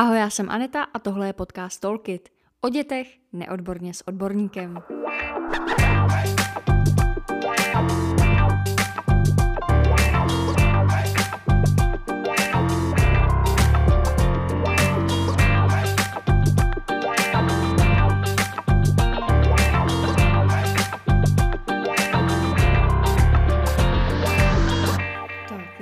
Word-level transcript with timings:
Ahoj, 0.00 0.18
já 0.18 0.30
jsem 0.30 0.50
Aneta 0.50 0.82
a 0.82 0.98
tohle 0.98 1.26
je 1.26 1.32
podcast 1.32 1.80
Tolkit. 1.80 2.28
O 2.60 2.68
dětech 2.68 3.08
neodborně 3.32 3.94
s 3.94 4.08
odborníkem. 4.08 4.82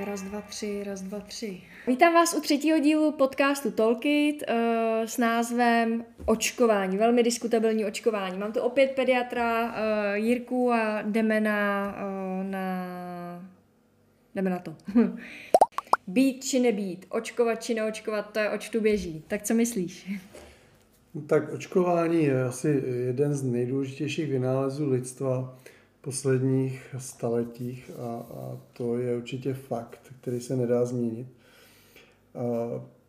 Raz, 0.09 0.21
dva, 0.21 0.41
tři, 0.41 0.83
raz, 0.83 1.01
dva, 1.01 1.19
tři. 1.19 1.61
Vítám 1.87 2.13
vás 2.13 2.33
u 2.37 2.41
třetího 2.41 2.79
dílu 2.79 3.11
podcastu 3.11 3.71
Tolkit 3.71 4.43
uh, 4.49 4.55
s 5.05 5.17
názvem 5.17 6.05
Očkování, 6.25 6.97
velmi 6.97 7.23
diskutabilní 7.23 7.85
očkování. 7.85 8.37
Mám 8.37 8.51
tu 8.51 8.61
opět 8.61 8.91
pediatra 8.95 9.65
uh, 9.65 9.73
Jirku 10.13 10.71
a 10.71 11.01
jdeme 11.01 11.41
na, 11.41 11.95
uh, 12.41 12.51
na... 12.51 13.45
jdeme 14.35 14.49
na 14.49 14.59
to. 14.59 14.75
být 16.07 16.43
či 16.43 16.59
nebýt, 16.59 17.05
očkovat 17.09 17.63
či 17.63 17.73
neočkovat, 17.73 18.33
to 18.33 18.39
je 18.39 18.49
oč 18.49 18.69
tu 18.69 18.81
běží. 18.81 19.23
Tak 19.27 19.43
co 19.43 19.53
myslíš? 19.53 20.11
No 21.13 21.21
tak 21.21 21.53
očkování 21.53 22.23
je 22.23 22.43
asi 22.43 22.83
jeden 22.85 23.33
z 23.33 23.43
nejdůležitějších 23.43 24.29
vynálezů 24.29 24.89
lidstva 24.89 25.57
posledních 26.01 26.95
staletích 26.97 27.91
a, 27.99 28.15
a 28.15 28.57
to 28.73 28.97
je 28.97 29.17
určitě 29.17 29.53
fakt, 29.53 30.13
který 30.21 30.39
se 30.39 30.55
nedá 30.55 30.85
změnit. 30.85 31.27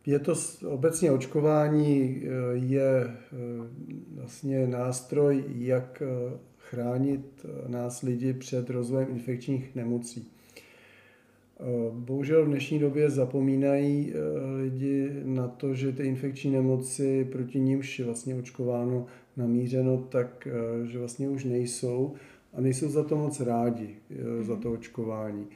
Je 0.05 0.19
to 0.19 0.33
obecně 0.67 1.11
očkování 1.11 2.21
je 2.51 3.17
vlastně 4.15 4.67
nástroj, 4.67 5.43
jak 5.47 6.03
chránit 6.57 7.45
nás 7.67 8.01
lidi 8.01 8.33
před 8.33 8.69
rozvojem 8.69 9.07
infekčních 9.11 9.75
nemocí. 9.75 10.31
Bohužel 11.91 12.45
v 12.45 12.47
dnešní 12.47 12.79
době 12.79 13.09
zapomínají 13.09 14.13
lidi 14.57 15.11
na 15.23 15.47
to, 15.47 15.75
že 15.75 15.91
ty 15.91 16.03
infekční 16.03 16.51
nemoci 16.51 17.25
proti 17.31 17.59
nímž 17.59 17.99
je 17.99 18.05
vlastně 18.05 18.35
očkováno 18.35 19.05
namířeno, 19.37 19.97
tak 19.97 20.47
že 20.83 20.99
vlastně 20.99 21.29
už 21.29 21.45
nejsou 21.45 22.13
a 22.53 22.61
nejsou 22.61 22.89
za 22.89 23.03
to 23.03 23.15
moc 23.15 23.39
rádi, 23.39 23.95
za 24.41 24.55
to 24.55 24.71
očkování. 24.71 25.47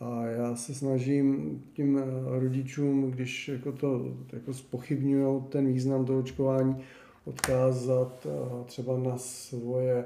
A 0.00 0.26
já 0.26 0.56
se 0.56 0.74
snažím 0.74 1.60
tím 1.72 2.02
rodičům, 2.38 3.10
když 3.10 3.48
jako 3.48 3.72
to 3.72 4.16
jako 4.32 4.54
spochybňují 4.54 5.42
ten 5.48 5.72
význam 5.72 6.04
toho 6.04 6.18
očkování, 6.18 6.76
odkázat 7.24 8.26
třeba 8.66 8.98
na 8.98 9.18
svoje 9.18 10.04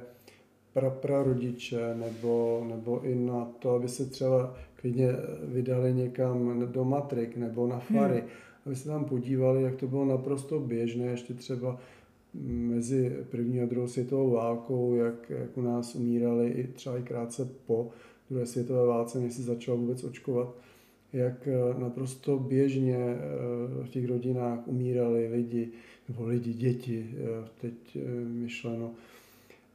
praprarodiče 0.73 1.95
nebo, 1.95 2.64
nebo 2.69 3.03
i 3.03 3.14
na 3.14 3.48
to, 3.59 3.70
aby 3.70 3.89
se 3.89 4.07
třeba 4.07 4.55
klidně 4.77 5.09
vydali 5.45 5.95
někam 5.95 6.62
do 6.73 6.84
matrik 6.84 7.36
nebo 7.36 7.67
na 7.67 7.79
fary, 7.79 8.20
hmm. 8.20 8.29
aby 8.67 8.77
se 8.77 8.89
tam 8.89 9.05
podívali, 9.05 9.62
jak 9.62 9.77
to 9.77 9.86
bylo 9.86 10.05
naprosto 10.05 10.61
běžné, 10.61 11.07
ještě 11.07 11.34
třeba 11.34 11.79
mezi 12.45 13.17
první 13.31 13.61
a 13.61 13.67
druhou 13.67 13.87
světovou 13.87 14.31
válkou, 14.31 14.95
jak, 14.95 15.31
jak 15.31 15.59
u 15.59 15.63
nás 15.63 15.95
umírali 15.95 16.49
i 16.49 16.67
třeba 16.67 16.99
i 16.99 17.03
krátce 17.03 17.49
po 17.67 17.91
druhé 18.31 18.47
světové 18.47 18.87
válce, 18.87 19.21
než 19.21 19.33
se 19.33 19.43
začalo 19.43 19.79
vůbec 19.79 20.05
očkovat, 20.05 20.57
jak 21.13 21.49
naprosto 21.79 22.39
běžně 22.39 23.17
v 23.83 23.89
těch 23.89 24.09
rodinách 24.09 24.69
umírali 24.69 25.29
lidi, 25.29 25.69
nebo 26.09 26.27
lidi, 26.27 26.53
děti, 26.53 27.15
teď 27.61 27.99
myšleno, 28.27 28.91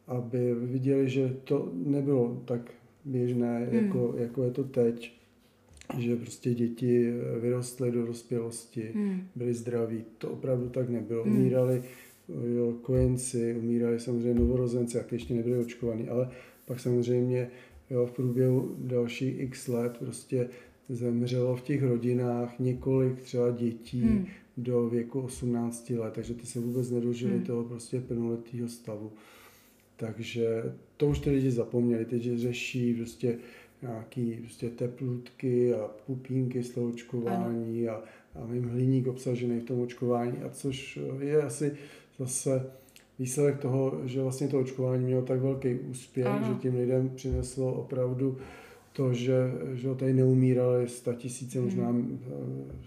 aby 0.07 0.55
viděli, 0.55 1.09
že 1.09 1.37
to 1.43 1.71
nebylo 1.73 2.41
tak 2.45 2.71
běžné, 3.05 3.65
hmm. 3.65 3.85
jako, 3.85 4.15
jako 4.17 4.43
je 4.43 4.51
to 4.51 4.63
teď, 4.63 5.13
že 5.97 6.15
prostě 6.15 6.53
děti 6.53 7.13
vyrostly 7.41 7.91
do 7.91 8.05
dospělosti, 8.05 8.91
hmm. 8.95 9.21
byly 9.35 9.53
zdraví. 9.53 10.03
To 10.17 10.29
opravdu 10.29 10.69
tak 10.69 10.89
nebylo. 10.89 11.23
Hmm. 11.23 11.37
Umírali 11.37 11.83
jo, 12.55 12.73
kojenci, 12.81 13.55
umírali 13.59 13.99
samozřejmě 13.99 14.39
novorozenci, 14.39 14.97
jak 14.97 15.11
ještě 15.11 15.33
nebyli 15.33 15.57
očkovaní, 15.57 16.09
ale 16.09 16.29
pak 16.65 16.79
samozřejmě 16.79 17.49
jo, 17.89 18.05
v 18.05 18.11
průběhu 18.11 18.75
dalších 18.77 19.39
x 19.39 19.67
let 19.67 19.97
prostě 19.97 20.49
zemřelo 20.89 21.55
v 21.55 21.61
těch 21.61 21.83
rodinách 21.83 22.59
několik 22.59 23.21
třeba 23.21 23.51
dětí 23.51 24.01
hmm. 24.01 24.25
do 24.57 24.89
věku 24.89 25.21
18 25.21 25.89
let, 25.89 26.13
takže 26.13 26.33
ty 26.33 26.45
se 26.45 26.59
vůbec 26.59 26.91
nedožili 26.91 27.33
hmm. 27.33 27.43
toho 27.43 27.63
prostě 27.63 28.01
plnoletého 28.01 28.67
stavu. 28.67 29.11
Takže 29.95 30.63
to 30.97 31.07
už 31.07 31.19
ty 31.19 31.29
lidi 31.29 31.51
zapomněli, 31.51 32.05
teď 32.05 32.23
řeší 32.23 32.93
prostě 32.93 33.37
nějaký 33.81 34.33
prostě 34.41 34.69
teplutky 34.69 35.73
a 35.73 35.87
pupínky 36.05 36.63
z 36.63 36.69
toho 36.69 36.87
očkování 36.87 37.89
a, 37.89 38.03
a 38.35 38.45
mým 38.45 38.63
hliník 38.63 39.07
obsažený 39.07 39.59
v 39.59 39.63
tom 39.63 39.79
očkování, 39.79 40.37
a 40.37 40.49
což 40.49 40.99
je 41.19 41.41
asi 41.41 41.71
zase 42.19 42.71
výsledek 43.19 43.57
toho, 43.59 44.01
že 44.05 44.21
vlastně 44.21 44.47
to 44.47 44.59
očkování 44.59 45.05
mělo 45.05 45.21
tak 45.21 45.41
velký 45.41 45.75
úspěch, 45.75 46.25
ano. 46.27 46.47
že 46.47 46.59
tím 46.59 46.75
lidem 46.75 47.09
přineslo 47.15 47.73
opravdu 47.73 48.37
to, 48.93 49.13
že, 49.13 49.51
že 49.73 49.95
tady 49.95 50.13
neumírali 50.13 50.89
sta 50.89 51.13
tisíce, 51.13 51.59
hmm. 51.59 51.67
možná 51.67 51.95
eh, 51.95 52.31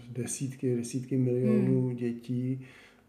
desítky, 0.09 0.75
desítky 0.75 1.17
milionů 1.17 1.87
hmm. 1.87 1.95
dětí 1.95 2.61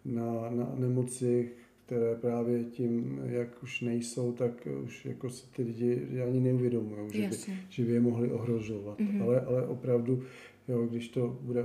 na, 0.04 0.50
na 0.50 0.72
nemoci, 0.78 1.50
které 1.86 2.14
právě 2.14 2.64
tím, 2.64 3.20
jak 3.24 3.62
už 3.62 3.80
nejsou, 3.80 4.32
tak 4.32 4.68
už 4.84 5.04
jako 5.04 5.30
se 5.30 5.46
ty 5.56 5.62
lidi 5.62 6.22
ani 6.28 6.40
neuvědomují, 6.40 7.10
že 7.12 7.28
by, 7.28 7.36
že 7.68 7.84
by 7.84 7.92
je 7.92 8.00
mohli 8.00 8.30
ohrožovat. 8.30 8.98
Mm-hmm. 9.00 9.22
Ale, 9.22 9.40
ale 9.40 9.66
opravdu, 9.66 10.22
jo, 10.68 10.86
když 10.86 11.08
to 11.08 11.38
bude 11.40 11.64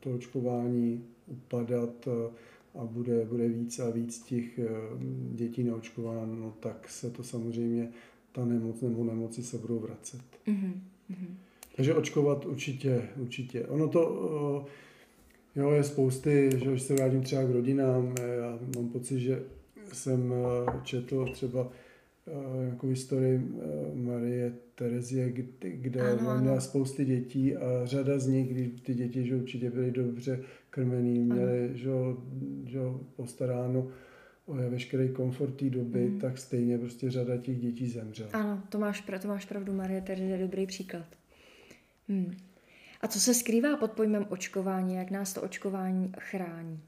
to 0.00 0.10
očkování 0.10 1.04
upadat 1.26 2.08
eh, 2.08 2.30
a 2.78 2.84
bude, 2.84 3.24
bude 3.24 3.48
víc 3.48 3.78
a 3.78 3.90
víc 3.90 4.22
těch 4.22 4.58
eh, 4.58 4.68
dětí 5.34 5.62
neočkováno, 5.62 6.34
no, 6.34 6.54
tak 6.60 6.88
se 6.88 7.10
to 7.10 7.22
samozřejmě, 7.22 7.88
ta 8.32 8.44
nemoc 8.44 8.80
nebo 8.80 9.04
nemoci 9.04 9.42
se 9.42 9.58
budou 9.58 9.78
vracet. 9.78 10.20
Mm-hmm. 10.46 10.72
Takže 11.76 11.94
očkovat 11.94 12.44
určitě, 12.44 13.08
určitě. 13.16 13.66
Ono 13.66 13.88
to, 13.88 14.30
eh, 15.56 15.60
jo, 15.60 15.70
je 15.70 15.84
spousty, 15.84 16.50
že 16.64 16.70
už 16.70 16.82
se 16.82 16.94
vrátím 16.94 17.22
třeba 17.22 17.44
k 17.44 17.50
rodinám, 17.50 18.14
já 18.38 18.58
mám 18.76 18.88
pocit, 18.88 19.20
že 19.20 19.42
jsem 19.92 20.32
eh, 20.32 20.72
četl 20.82 21.26
třeba 21.32 21.68
jako 22.70 22.86
historii 22.86 23.40
Marie 23.94 24.52
Terezie, 24.74 25.32
kde 25.60 26.00
ano, 26.00 26.40
měla 26.40 26.60
spousty 26.60 27.04
dětí 27.04 27.56
a 27.56 27.86
řada 27.86 28.18
z 28.18 28.26
nich, 28.26 28.50
když 28.50 28.80
ty 28.80 28.94
děti 28.94 29.26
že 29.26 29.36
určitě 29.36 29.70
byly 29.70 29.90
dobře 29.90 30.40
krmený, 30.78 31.18
měli 31.18 31.70
že, 31.74 31.90
že 32.64 32.78
postaráno 33.16 33.88
o 34.46 34.54
veškerý 34.54 35.08
komfort 35.08 35.56
té 35.56 35.70
doby, 35.70 36.08
mm. 36.08 36.18
tak 36.18 36.38
stejně 36.38 36.78
prostě 36.78 37.10
řada 37.10 37.36
těch 37.36 37.58
dětí 37.58 37.88
zemřela. 37.88 38.30
Ano, 38.32 38.62
to 38.68 38.78
máš, 38.78 39.04
to 39.22 39.28
máš 39.28 39.44
pravdu, 39.44 39.72
Marie 39.72 40.00
Terezie 40.00 40.30
je 40.30 40.42
dobrý 40.42 40.66
příklad. 40.66 41.06
Hmm. 42.08 42.36
A 43.00 43.08
co 43.08 43.20
se 43.20 43.34
skrývá 43.34 43.76
pod 43.76 43.92
pojmem 43.92 44.26
očkování? 44.28 44.94
Jak 44.94 45.10
nás 45.10 45.34
to 45.34 45.42
očkování 45.42 46.12
chrání? 46.18 46.80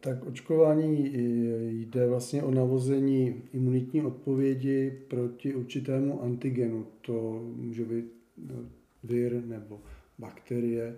Tak 0.00 0.26
očkování 0.26 1.10
jde 1.68 2.06
vlastně 2.06 2.42
o 2.42 2.50
navození 2.50 3.42
imunitní 3.52 4.02
odpovědi 4.02 4.98
proti 5.08 5.54
určitému 5.54 6.22
antigenu. 6.22 6.86
To 7.00 7.44
může 7.56 7.84
být 7.84 8.12
no, 8.36 8.54
vir 9.04 9.44
nebo 9.44 9.80
bakterie. 10.18 10.96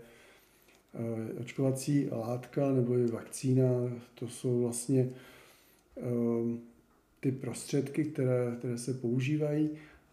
Očkovací 1.40 2.08
látka 2.12 2.72
nebo 2.72 2.98
i 2.98 3.06
vakcína, 3.06 3.68
to 4.14 4.28
jsou 4.28 4.60
vlastně 4.60 5.10
ehm, 5.96 6.60
ty 7.20 7.32
prostředky, 7.32 8.04
které, 8.04 8.56
které 8.58 8.78
se 8.78 8.94
používají 8.94 9.70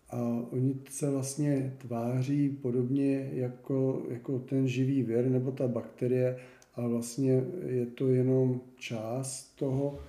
a 0.10 0.46
oni 0.52 0.76
se 0.90 1.10
vlastně 1.10 1.74
tváří 1.78 2.50
podobně 2.50 3.30
jako, 3.34 4.06
jako 4.10 4.40
ten 4.40 4.68
živý 4.68 5.04
vir 5.04 5.26
nebo 5.26 5.52
ta 5.52 5.68
bakterie, 5.68 6.40
ale 6.76 6.90
vlastně 6.90 7.44
je 7.66 7.86
to 7.86 8.08
jenom 8.08 8.62
část 8.78 9.56
toho 9.56 10.00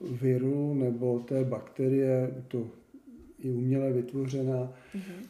viru 0.00 0.74
nebo 0.74 1.20
té 1.20 1.44
bakterie, 1.44 2.44
to 2.48 2.66
je 3.38 3.52
uměle 3.52 3.92
vytvořená. 3.92 4.72
Mm-hmm. 4.94 5.26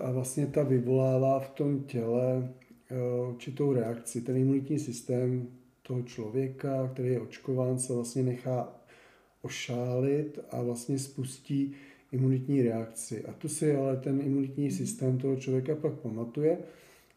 A 0.00 0.10
vlastně 0.10 0.46
ta 0.46 0.62
vyvolává 0.62 1.40
v 1.40 1.50
tom 1.50 1.82
těle 1.82 2.48
eh, 2.48 2.67
určitou 3.28 3.72
reakci. 3.72 4.20
Ten 4.20 4.36
imunitní 4.36 4.78
systém 4.78 5.48
toho 5.82 6.02
člověka, 6.02 6.90
který 6.92 7.08
je 7.08 7.20
očkován, 7.20 7.78
se 7.78 7.92
vlastně 7.92 8.22
nechá 8.22 8.74
ošálit 9.42 10.38
a 10.50 10.62
vlastně 10.62 10.98
spustí 10.98 11.72
imunitní 12.12 12.62
reakci. 12.62 13.24
A 13.24 13.32
tu 13.32 13.48
si 13.48 13.76
ale 13.76 13.96
ten 13.96 14.20
imunitní 14.20 14.64
mhm. 14.64 14.72
systém 14.72 15.18
toho 15.18 15.36
člověka 15.36 15.74
pak 15.74 15.92
pamatuje 15.92 16.58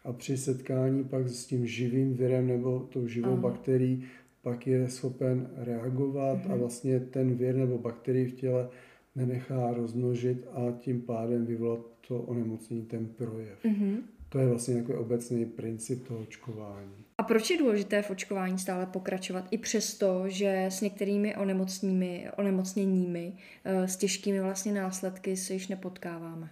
a 0.03 0.13
při 0.13 0.38
setkání 0.38 1.03
pak 1.03 1.29
s 1.29 1.45
tím 1.45 1.68
živým 1.68 2.13
virem 2.13 2.47
nebo 2.47 2.79
tou 2.79 3.07
živou 3.07 3.33
Aha. 3.33 3.41
bakterií 3.41 4.03
pak 4.41 4.67
je 4.67 4.89
schopen 4.89 5.50
reagovat 5.56 6.39
a 6.50 6.56
vlastně 6.56 7.00
ten 7.00 7.35
vir 7.35 7.56
nebo 7.56 7.77
bakterii 7.77 8.25
v 8.25 8.33
těle 8.33 8.69
nenechá 9.15 9.74
rozmnožit 9.74 10.47
a 10.51 10.71
tím 10.79 11.01
pádem 11.01 11.45
vyvolat 11.45 11.79
to 12.07 12.21
onemocnění, 12.21 12.85
ten 12.85 13.07
projev. 13.07 13.65
Mm-hmm. 13.65 13.97
To 14.31 14.39
je 14.39 14.48
vlastně 14.48 14.75
jako 14.75 15.00
obecný 15.00 15.45
princip 15.45 16.07
toho 16.07 16.19
očkování. 16.19 17.06
A 17.18 17.24
proč 17.24 17.50
je 17.50 17.57
důležité 17.57 18.01
v 18.01 18.10
očkování 18.10 18.60
stále 18.60 18.86
pokračovat 18.86 19.48
i 19.51 19.57
přesto, 19.57 20.24
že 20.28 20.66
s 20.66 20.81
některými 20.81 21.36
onemocněními, 21.36 22.30
onemocněními 22.38 23.33
eh, 23.63 23.88
s 23.88 23.98
těžkými 23.98 24.42
vlastně 24.42 24.74
následky 24.74 25.38
se 25.38 25.54
již 25.54 25.68
nepotkáváme? 25.68 26.50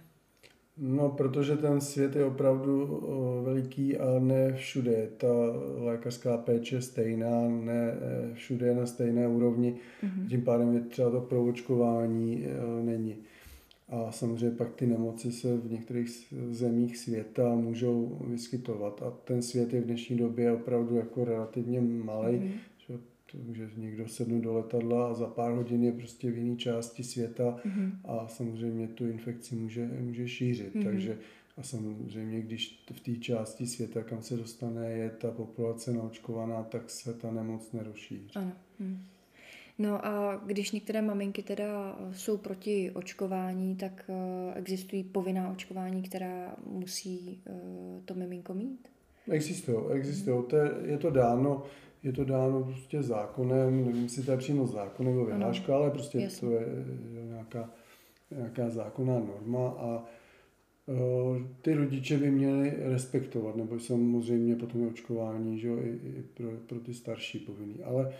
No, 0.82 1.08
protože 1.08 1.56
ten 1.56 1.80
svět 1.80 2.16
je 2.16 2.24
opravdu 2.24 3.00
veliký 3.44 3.98
a 3.98 4.18
ne 4.18 4.52
všude 4.52 4.92
je 4.92 5.06
ta 5.06 5.28
lékařská 5.76 6.36
péče 6.36 6.82
stejná, 6.82 7.48
ne 7.48 7.92
e, 7.92 8.34
všude 8.34 8.66
je 8.66 8.74
na 8.74 8.86
stejné 8.86 9.28
úrovni, 9.28 9.76
mm-hmm. 10.02 10.28
tím 10.28 10.42
pádem 10.42 10.74
je 10.74 10.80
třeba 10.80 11.10
to 11.10 11.20
proočkování 11.20 12.46
není. 12.82 13.16
A 13.90 14.12
samozřejmě 14.12 14.56
pak 14.56 14.74
ty 14.74 14.86
nemoci 14.86 15.32
se 15.32 15.56
v 15.56 15.70
některých 15.70 16.34
zemích 16.50 16.98
světa 16.98 17.54
můžou 17.54 18.18
vyskytovat 18.26 19.02
a 19.02 19.10
ten 19.10 19.42
svět 19.42 19.72
je 19.72 19.80
v 19.80 19.84
dnešní 19.84 20.16
době 20.16 20.52
opravdu 20.52 20.96
jako 20.96 21.24
relativně 21.24 21.80
malý, 21.80 22.38
mm-hmm 22.38 22.58
může 23.34 23.70
někdo 23.76 24.08
sednout 24.08 24.40
do 24.40 24.52
letadla 24.52 25.10
a 25.10 25.14
za 25.14 25.26
pár 25.26 25.52
hodin 25.52 25.84
je 25.84 25.92
prostě 25.92 26.30
v 26.30 26.38
jiné 26.38 26.56
části 26.56 27.04
světa 27.04 27.60
mm-hmm. 27.64 27.92
a 28.04 28.28
samozřejmě 28.28 28.88
tu 28.88 29.06
infekci 29.06 29.54
může, 29.54 29.90
může 30.00 30.28
šířit. 30.28 30.74
Mm-hmm. 30.74 30.84
Takže 30.84 31.18
a 31.56 31.62
samozřejmě, 31.62 32.40
když 32.40 32.84
v 32.92 33.00
té 33.00 33.16
části 33.16 33.66
světa, 33.66 34.02
kam 34.02 34.22
se 34.22 34.36
dostane, 34.36 34.90
je 34.90 35.10
ta 35.10 35.30
populace 35.30 35.92
naočkovaná, 35.92 36.62
tak 36.62 36.90
se 36.90 37.14
ta 37.14 37.30
nemoc 37.30 37.72
nerozšíří. 37.72 38.30
Ano. 38.34 38.52
Hm. 38.80 38.98
No 39.80 40.06
a 40.06 40.40
když 40.46 40.72
některé 40.72 41.02
maminky 41.02 41.42
teda 41.42 41.98
jsou 42.12 42.36
proti 42.36 42.90
očkování, 42.94 43.76
tak 43.76 44.10
eh, 44.10 44.54
existují 44.54 45.04
povinná 45.04 45.50
očkování, 45.50 46.02
která 46.02 46.56
musí 46.66 47.42
eh, 47.46 47.52
to 48.04 48.14
miminko 48.14 48.54
mít? 48.54 48.88
Existují, 49.30 49.78
existují. 49.92 50.44
To 50.48 50.56
je, 50.56 50.70
je 50.84 50.98
to 50.98 51.10
dáno 51.10 51.62
je 52.02 52.12
to 52.12 52.24
dáno 52.24 52.62
prostě 52.62 53.02
zákonem, 53.02 53.84
nevím, 53.84 54.02
jestli 54.02 54.22
to 54.22 54.30
je 54.30 54.36
přímo 54.36 54.66
zákon 54.66 55.06
nebo 55.06 55.24
vyhláška, 55.24 55.74
ale 55.74 55.90
prostě 55.90 56.20
Jasně. 56.20 56.48
to 56.48 56.54
je 56.54 56.66
nějaká, 57.28 57.70
nějaká 58.36 58.70
zákonná 58.70 59.18
norma 59.18 59.68
a 59.68 60.04
ty 61.62 61.74
rodiče 61.74 62.18
by 62.18 62.30
měli 62.30 62.74
respektovat, 62.78 63.56
nebo 63.56 63.80
samozřejmě 63.80 64.56
potom 64.56 64.80
je 64.80 64.88
očkování, 64.88 65.58
že 65.58 65.68
jo, 65.68 65.78
i, 65.78 65.88
i 65.88 66.22
pro, 66.34 66.50
pro 66.66 66.80
ty 66.80 66.94
starší 66.94 67.38
povinný, 67.38 67.82
ale 67.82 68.06
uh, 68.06 68.12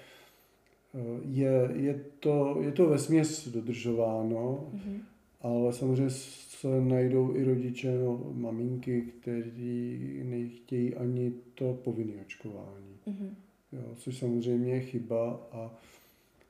je, 1.23 1.71
je, 1.75 2.05
to, 2.21 2.57
je 2.61 2.73
to 2.73 2.89
vesměs 2.89 3.49
dodržováno, 3.49 4.71
mm-hmm. 4.75 5.01
ale 5.41 5.73
samozřejmě 5.73 6.11
se 6.11 6.81
najdou 6.81 7.37
i 7.37 7.45
rodiče, 7.45 7.99
no, 7.99 8.33
maminky, 8.35 9.03
kteří 9.03 10.21
nechtějí 10.25 10.95
ani 10.95 11.33
to 11.55 11.75
povinné 11.75 12.15
očkování. 12.23 12.97
Mm-hmm 13.07 13.35
jo, 13.73 13.83
což 13.97 14.19
samozřejmě 14.19 14.73
je 14.73 14.81
chyba 14.81 15.49
a 15.53 15.71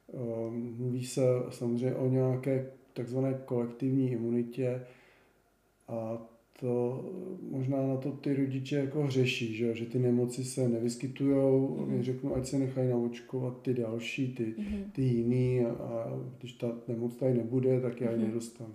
um, 0.07 0.75
mluví 0.79 1.07
se 1.07 1.23
samozřejmě 1.51 1.95
o 1.95 2.09
nějaké 2.09 2.71
takzvané 2.93 3.35
kolektivní 3.45 4.11
imunitě 4.11 4.87
a 5.89 6.19
to 6.61 7.05
možná 7.51 7.87
na 7.87 7.97
to 7.97 8.11
ty 8.11 8.35
rodiče 8.35 8.77
jako 8.77 9.03
hřeší, 9.03 9.55
že, 9.55 9.75
že 9.75 9.87
ty 9.87 9.99
nemoci 9.99 10.45
se 10.45 10.69
nevyskytují, 10.69 11.35
mm-hmm. 11.35 12.03
řeknu, 12.03 12.37
ať 12.37 12.47
se 12.47 12.59
nechají 12.59 12.89
naočkovat 12.89 13.63
ty 13.63 13.75
další, 13.75 14.35
ty, 14.35 14.45
mm-hmm. 14.45 14.85
ty 14.93 15.03
jiný 15.03 15.61
a, 15.61 15.71
a 15.71 16.19
když 16.39 16.53
ta 16.53 16.73
nemoc 16.89 17.17
tady 17.17 17.35
nebude, 17.35 17.81
tak 17.81 18.01
já 18.01 18.11
ji 18.11 18.17
mm-hmm. 18.17 18.27
nedostanu. 18.27 18.75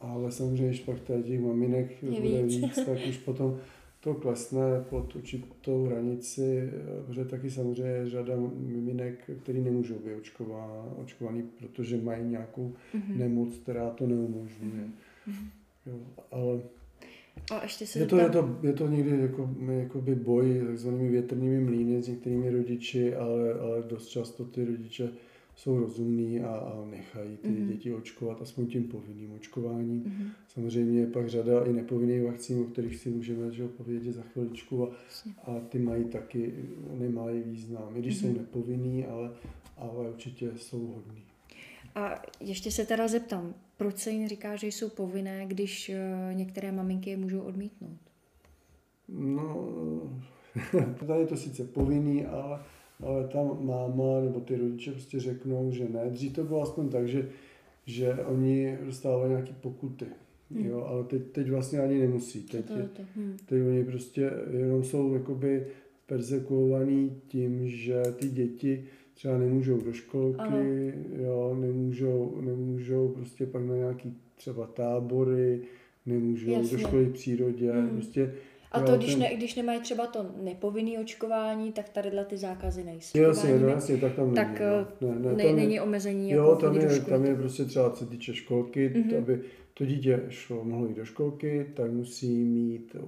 Ale 0.00 0.32
samozřejmě, 0.32 0.68
když 0.68 0.80
pak 0.80 0.96
těch 1.00 1.40
maminek 1.40 2.02
je 2.02 2.20
bude 2.20 2.42
víc. 2.42 2.56
víc, 2.56 2.74
tak 2.74 2.98
už 3.08 3.18
potom 3.18 3.58
to 4.00 4.14
klesne 4.14 4.84
pod 4.90 5.16
určitou 5.16 5.84
hranici, 5.84 6.70
protože 7.06 7.24
taky 7.24 7.50
samozřejmě 7.50 7.92
je 7.92 8.10
řada 8.10 8.34
miminek, 8.56 9.30
který 9.42 9.60
nemůžou 9.60 9.94
být 9.94 10.14
očkovaný, 10.96 11.42
protože 11.58 11.96
mají 11.96 12.24
nějakou 12.24 12.72
mm-hmm. 12.94 13.16
nemoc, 13.16 13.56
která 13.56 13.90
to 13.90 14.06
neumožňuje. 14.06 14.84
Mm-hmm. 15.28 15.48
Jo, 15.86 15.98
ale 16.30 16.60
a 17.50 17.62
ještě 17.62 17.86
se 17.86 17.98
je, 17.98 18.06
to, 18.06 18.16
je, 18.16 18.30
to, 18.30 18.58
je 18.62 18.72
to 18.72 18.88
někdy 18.88 19.20
jako, 19.20 19.50
jakoby 19.70 20.14
boj 20.14 20.62
takzvanými 20.66 21.08
větrnými 21.08 21.60
mlýny 21.60 22.02
s 22.02 22.08
některými 22.08 22.50
rodiči, 22.50 23.14
ale, 23.14 23.54
ale 23.54 23.82
dost 23.82 24.06
často 24.06 24.44
ty 24.44 24.64
rodiče 24.64 25.10
jsou 25.56 25.78
rozumní 25.78 26.40
a, 26.40 26.48
a 26.48 26.84
nechají 26.90 27.36
ty 27.36 27.48
mm-hmm. 27.48 27.66
děti 27.66 27.94
očkovat 27.94 28.42
aspoň 28.42 28.66
tím 28.66 28.84
povinným 28.84 29.32
očkováním. 29.32 30.02
Mm-hmm. 30.02 30.28
Samozřejmě 30.48 31.00
je 31.00 31.06
pak 31.06 31.28
řada 31.28 31.64
i 31.64 31.72
nepovinných 31.72 32.22
vakcín, 32.22 32.60
o 32.60 32.64
kterých 32.64 32.96
si 32.96 33.10
můžeme 33.10 33.52
že, 33.52 33.68
povědět 33.68 34.12
za 34.12 34.22
chviličku 34.22 34.88
a, 34.88 34.96
a 35.44 35.60
ty 35.60 35.78
mají 35.78 36.04
taky 36.04 36.54
nemalý 36.98 37.42
význam. 37.42 37.96
I 37.96 38.00
když 38.00 38.16
mm-hmm. 38.16 38.20
jsou 38.20 38.26
mhm. 38.26 38.36
nepovinný, 38.36 39.06
ale, 39.06 39.30
ale 39.76 40.10
určitě 40.10 40.50
jsou 40.56 40.86
hodný. 40.86 41.22
A 41.94 42.22
ještě 42.40 42.70
se 42.70 42.86
teda 42.86 43.08
zeptám, 43.08 43.54
proč 43.76 43.98
se 43.98 44.10
jim 44.10 44.28
říká, 44.28 44.56
že 44.56 44.66
jsou 44.66 44.88
povinné, 44.88 45.46
když 45.46 45.88
uh, 45.88 46.36
některé 46.36 46.72
maminky 46.72 47.10
je 47.10 47.16
můžou 47.16 47.40
odmítnout? 47.40 47.98
No, 49.08 49.70
tady 51.06 51.20
je 51.20 51.26
to 51.26 51.36
sice 51.36 51.64
povinný, 51.64 52.26
ale 52.26 52.60
ale 53.02 53.28
ta 53.28 53.42
máma 53.42 54.20
nebo 54.20 54.40
ty 54.40 54.56
rodiče 54.56 54.92
prostě 54.92 55.20
řeknou, 55.20 55.70
že 55.72 55.88
ne. 55.88 56.10
Dřív 56.10 56.32
to 56.32 56.44
bylo 56.44 56.62
aspoň 56.62 56.88
tak, 56.88 57.08
že, 57.08 57.28
že 57.86 58.14
oni 58.14 58.78
dostávali 58.84 59.28
nějaké 59.28 59.52
pokuty. 59.60 60.06
Hmm. 60.50 60.66
Jo, 60.66 60.84
ale 60.84 61.04
teď, 61.04 61.22
teď 61.32 61.50
vlastně 61.50 61.78
ani 61.78 61.98
nemusí. 61.98 62.42
Teď, 62.42 62.66
to 62.66 62.74
to. 62.74 63.02
Hmm. 63.16 63.36
teď 63.46 63.62
oni 63.62 63.84
prostě 63.84 64.30
jenom 64.50 64.84
jsou 64.84 65.14
jakoby 65.14 65.66
persekuovaný 66.06 67.20
tím, 67.28 67.68
že 67.68 68.02
ty 68.16 68.28
děti 68.28 68.84
třeba 69.14 69.38
nemůžou 69.38 69.80
do 69.80 69.92
školky, 69.92 70.38
ano. 70.38 70.58
jo, 71.16 71.56
nemůžou, 71.60 72.40
nemůžou 72.40 73.08
prostě 73.08 73.46
pak 73.46 73.62
na 73.62 73.76
nějaký 73.76 74.16
třeba 74.36 74.66
tábory, 74.66 75.60
nemůžou 76.06 76.50
Jasně. 76.50 76.76
do 76.76 76.78
školy 76.78 77.04
v 77.04 77.12
přírodě, 77.12 77.72
hmm. 77.72 77.88
prostě 77.88 78.32
a 78.74 78.80
to, 78.80 78.96
když, 78.96 79.16
ne, 79.16 79.34
když 79.36 79.54
nemají 79.54 79.80
třeba 79.80 80.06
to 80.06 80.26
nepovinné 80.42 80.98
očkování, 81.00 81.72
tak 81.72 81.88
tadyhle 81.88 82.24
ty 82.24 82.36
zákazy 82.36 82.84
nejsou. 82.84 83.18
Jasně, 83.18 83.58
no, 83.58 83.68
jasně, 83.68 83.96
tak 83.96 84.14
tam 84.14 84.34
tak 84.34 84.60
není. 84.60 84.86
No. 85.00 85.14
Ne, 85.14 85.36
ne, 85.36 85.44
ne, 85.44 85.52
není 85.52 85.80
omezení 85.80 86.30
jo, 86.30 86.42
jako 86.42 86.56
tam 86.56 86.76
je, 86.76 87.00
tam 87.00 87.24
je 87.24 87.34
prostě 87.34 87.64
třeba, 87.64 87.90
co 87.90 88.06
týče 88.06 88.34
školky, 88.34 88.90
mm-hmm. 88.90 89.18
aby 89.18 89.40
to 89.74 89.86
dítě 89.86 90.24
šlo, 90.28 90.64
mohlo 90.64 90.86
jít 90.86 90.96
do 90.96 91.04
školky, 91.04 91.72
tak 91.76 91.90
musí 91.90 92.44
mít 92.44 92.94
uh, 92.94 93.00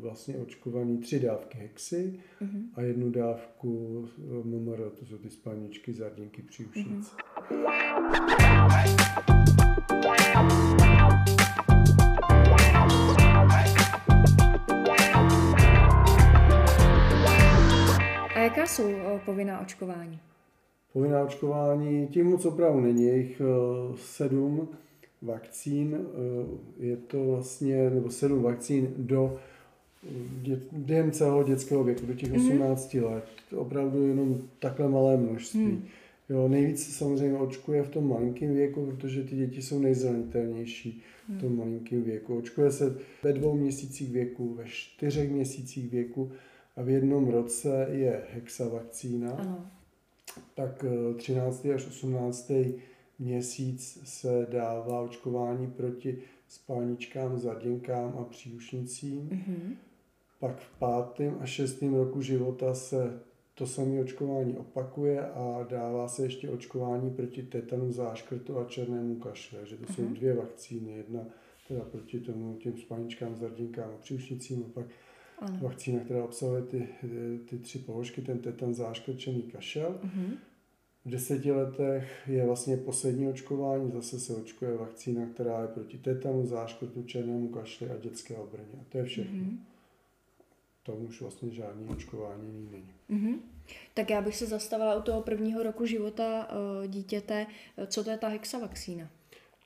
vlastně 0.00 0.36
očkovaný 0.36 0.98
tři 0.98 1.20
dávky 1.20 1.58
hexy 1.58 2.20
mm-hmm. 2.42 2.62
a 2.74 2.82
jednu 2.82 3.10
dávku 3.10 3.98
uh, 4.18 4.46
MMR, 4.46 4.90
to 4.90 5.06
jsou 5.06 5.18
ty 5.18 5.30
spalničky, 5.30 5.92
zardinky, 5.92 6.42
příušnice. 6.42 7.16
Mm-hmm. 7.16 7.92
jaká 18.42 18.66
jsou 18.66 18.88
eh, 18.88 19.20
povinná 19.24 19.60
očkování? 19.60 20.20
Povinná 20.92 21.22
očkování, 21.22 22.08
tím 22.08 22.26
moc 22.26 22.44
opravdu 22.44 22.80
není, 22.80 23.04
je 23.04 23.16
jich 23.16 23.40
eh, 23.40 23.44
sedm 23.96 24.68
vakcín, 25.22 25.98
eh, 26.00 26.86
je 26.86 26.96
to 26.96 27.24
vlastně, 27.24 27.90
nebo 27.90 28.10
sedm 28.10 28.42
vakcín 28.42 28.94
do 28.96 29.38
během 30.72 31.10
celého 31.10 31.42
dětského 31.42 31.84
věku, 31.84 32.06
do 32.06 32.14
těch 32.14 32.32
18 32.32 32.94
mm-hmm. 32.94 33.12
let. 33.12 33.24
Opravdu 33.56 34.06
jenom 34.06 34.42
takhle 34.58 34.88
malé 34.88 35.16
množství. 35.16 35.60
Mm. 35.60 35.84
Jo, 36.28 36.48
nejvíc 36.48 36.96
samozřejmě 36.96 37.38
očkuje 37.38 37.82
v 37.82 37.88
tom 37.88 38.08
malinkém 38.08 38.54
věku, 38.54 38.86
protože 38.86 39.22
ty 39.22 39.36
děti 39.36 39.62
jsou 39.62 39.78
nejzranitelnější 39.78 41.02
v 41.28 41.40
tom 41.40 41.56
malinkém 41.56 42.02
věku. 42.02 42.36
Očkuje 42.36 42.70
se 42.70 42.96
ve 43.22 43.32
dvou 43.32 43.56
měsících 43.56 44.10
věku, 44.10 44.54
ve 44.54 44.64
čtyřech 44.66 45.30
měsících 45.30 45.90
věku 45.90 46.30
a 46.76 46.82
v 46.82 46.88
jednom 46.88 47.28
roce 47.28 47.88
je 47.90 48.22
hexavakcína, 48.32 49.32
ano. 49.32 49.66
tak 50.54 50.84
13. 51.16 51.64
Eh, 51.64 51.74
až 51.74 51.86
18. 51.86 52.52
měsíc 53.22 53.98
se 54.04 54.46
dává 54.50 55.00
očkování 55.00 55.70
proti 55.70 56.18
spálničkám, 56.48 57.38
zarděnkám 57.38 58.14
a 58.18 58.24
příušnicím. 58.24 59.28
Mm-hmm. 59.28 59.76
Pak 60.40 60.56
v 60.56 60.78
pátém 60.78 61.36
a 61.40 61.46
šestém 61.46 61.94
roku 61.94 62.22
života 62.22 62.74
se 62.74 63.20
to 63.54 63.66
samé 63.66 64.00
očkování 64.00 64.56
opakuje 64.56 65.20
a 65.20 65.66
dává 65.70 66.08
se 66.08 66.22
ještě 66.22 66.50
očkování 66.50 67.10
proti 67.10 67.42
tetanu, 67.42 67.92
záškrtu 67.92 68.58
a 68.58 68.64
černému 68.64 69.14
kašle. 69.16 69.66
že 69.66 69.76
to 69.76 69.92
jsou 69.92 70.02
uh-huh. 70.02 70.12
dvě 70.12 70.34
vakcíny. 70.34 70.92
Jedna 70.92 71.20
teda 71.68 71.80
proti 71.80 72.20
tomu 72.20 72.56
těm 72.56 72.78
spalničkám, 72.78 73.36
zardinkám 73.36 73.90
a 73.94 74.02
příušnicím 74.02 74.64
a 74.66 74.68
pak 74.74 74.86
ano. 75.38 75.58
vakcína, 75.62 76.00
která 76.04 76.24
obsahuje 76.24 76.62
ty, 76.62 76.88
ty 77.48 77.58
tři 77.58 77.78
položky, 77.78 78.22
ten 78.22 78.38
tetan, 78.38 78.74
záškrčený 78.74 79.42
kašel. 79.42 80.00
Uh-huh. 80.04 80.36
V 81.04 81.10
deseti 81.10 81.52
letech 81.52 82.22
je 82.26 82.46
vlastně 82.46 82.76
poslední 82.76 83.28
očkování, 83.28 83.90
zase 83.90 84.20
se 84.20 84.34
očkuje 84.34 84.76
vakcína, 84.76 85.26
která 85.26 85.62
je 85.62 85.68
proti 85.68 85.98
tetanu, 85.98 86.46
záškrtu, 86.46 87.02
černému 87.02 87.48
kašli 87.48 87.90
a 87.90 87.96
dětské 87.96 88.36
obrně. 88.36 88.74
A 88.80 88.84
to 88.88 88.98
je 88.98 89.04
všechno. 89.04 89.38
Uh-huh. 89.38 89.58
Tam 90.86 91.04
už 91.04 91.20
vlastně 91.20 91.50
žádný 91.50 91.88
očkování 91.88 92.68
není. 92.72 92.90
Uh-huh. 93.10 93.38
Tak 93.94 94.10
já 94.10 94.20
bych 94.20 94.36
se 94.36 94.46
zastavila 94.46 94.96
u 94.96 95.02
toho 95.02 95.22
prvního 95.22 95.62
roku 95.62 95.86
života 95.86 96.48
uh, 96.48 96.86
dítěte. 96.86 97.46
Co 97.86 98.04
to 98.04 98.10
je 98.10 98.18
ta 98.18 98.28
hexavakcína? 98.28 99.10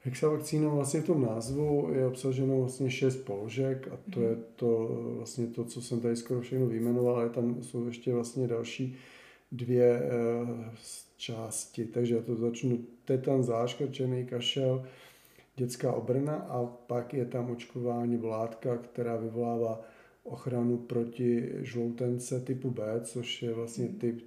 Hexavakcína 0.02 0.68
vlastně 0.68 1.00
v 1.00 1.06
tom 1.06 1.22
názvu 1.22 1.90
je 1.92 2.06
obsaženo 2.06 2.58
vlastně 2.58 2.90
šest 2.90 3.16
položek 3.16 3.88
a 3.88 3.98
to 4.14 4.20
mm. 4.20 4.26
je 4.26 4.36
to 4.56 4.86
vlastně 5.16 5.46
to, 5.46 5.64
co 5.64 5.82
jsem 5.82 6.00
tady 6.00 6.16
skoro 6.16 6.40
všechno 6.40 6.66
vyjmenoval, 6.66 7.16
ale 7.16 7.30
tam 7.30 7.62
jsou 7.62 7.86
ještě 7.86 8.14
vlastně 8.14 8.48
další 8.48 8.96
dvě 9.52 10.02
uh, 10.02 10.64
části. 11.16 11.84
Takže 11.84 12.14
já 12.14 12.22
to 12.22 12.36
začnu 12.36 12.84
tetan, 13.04 13.42
záškrčený 13.42 14.26
kašel, 14.26 14.86
dětská 15.56 15.92
obrna 15.92 16.34
a 16.34 16.66
pak 16.66 17.14
je 17.14 17.24
tam 17.24 17.50
očkování 17.50 18.18
látka, 18.18 18.76
která 18.76 19.16
vyvolává 19.16 19.80
ochranu 20.24 20.76
proti 20.78 21.52
žloutence 21.58 22.40
typu 22.40 22.70
B, 22.70 23.00
což 23.04 23.42
je 23.42 23.54
vlastně 23.54 23.84
mhm. 23.84 23.94
typ, 23.94 24.24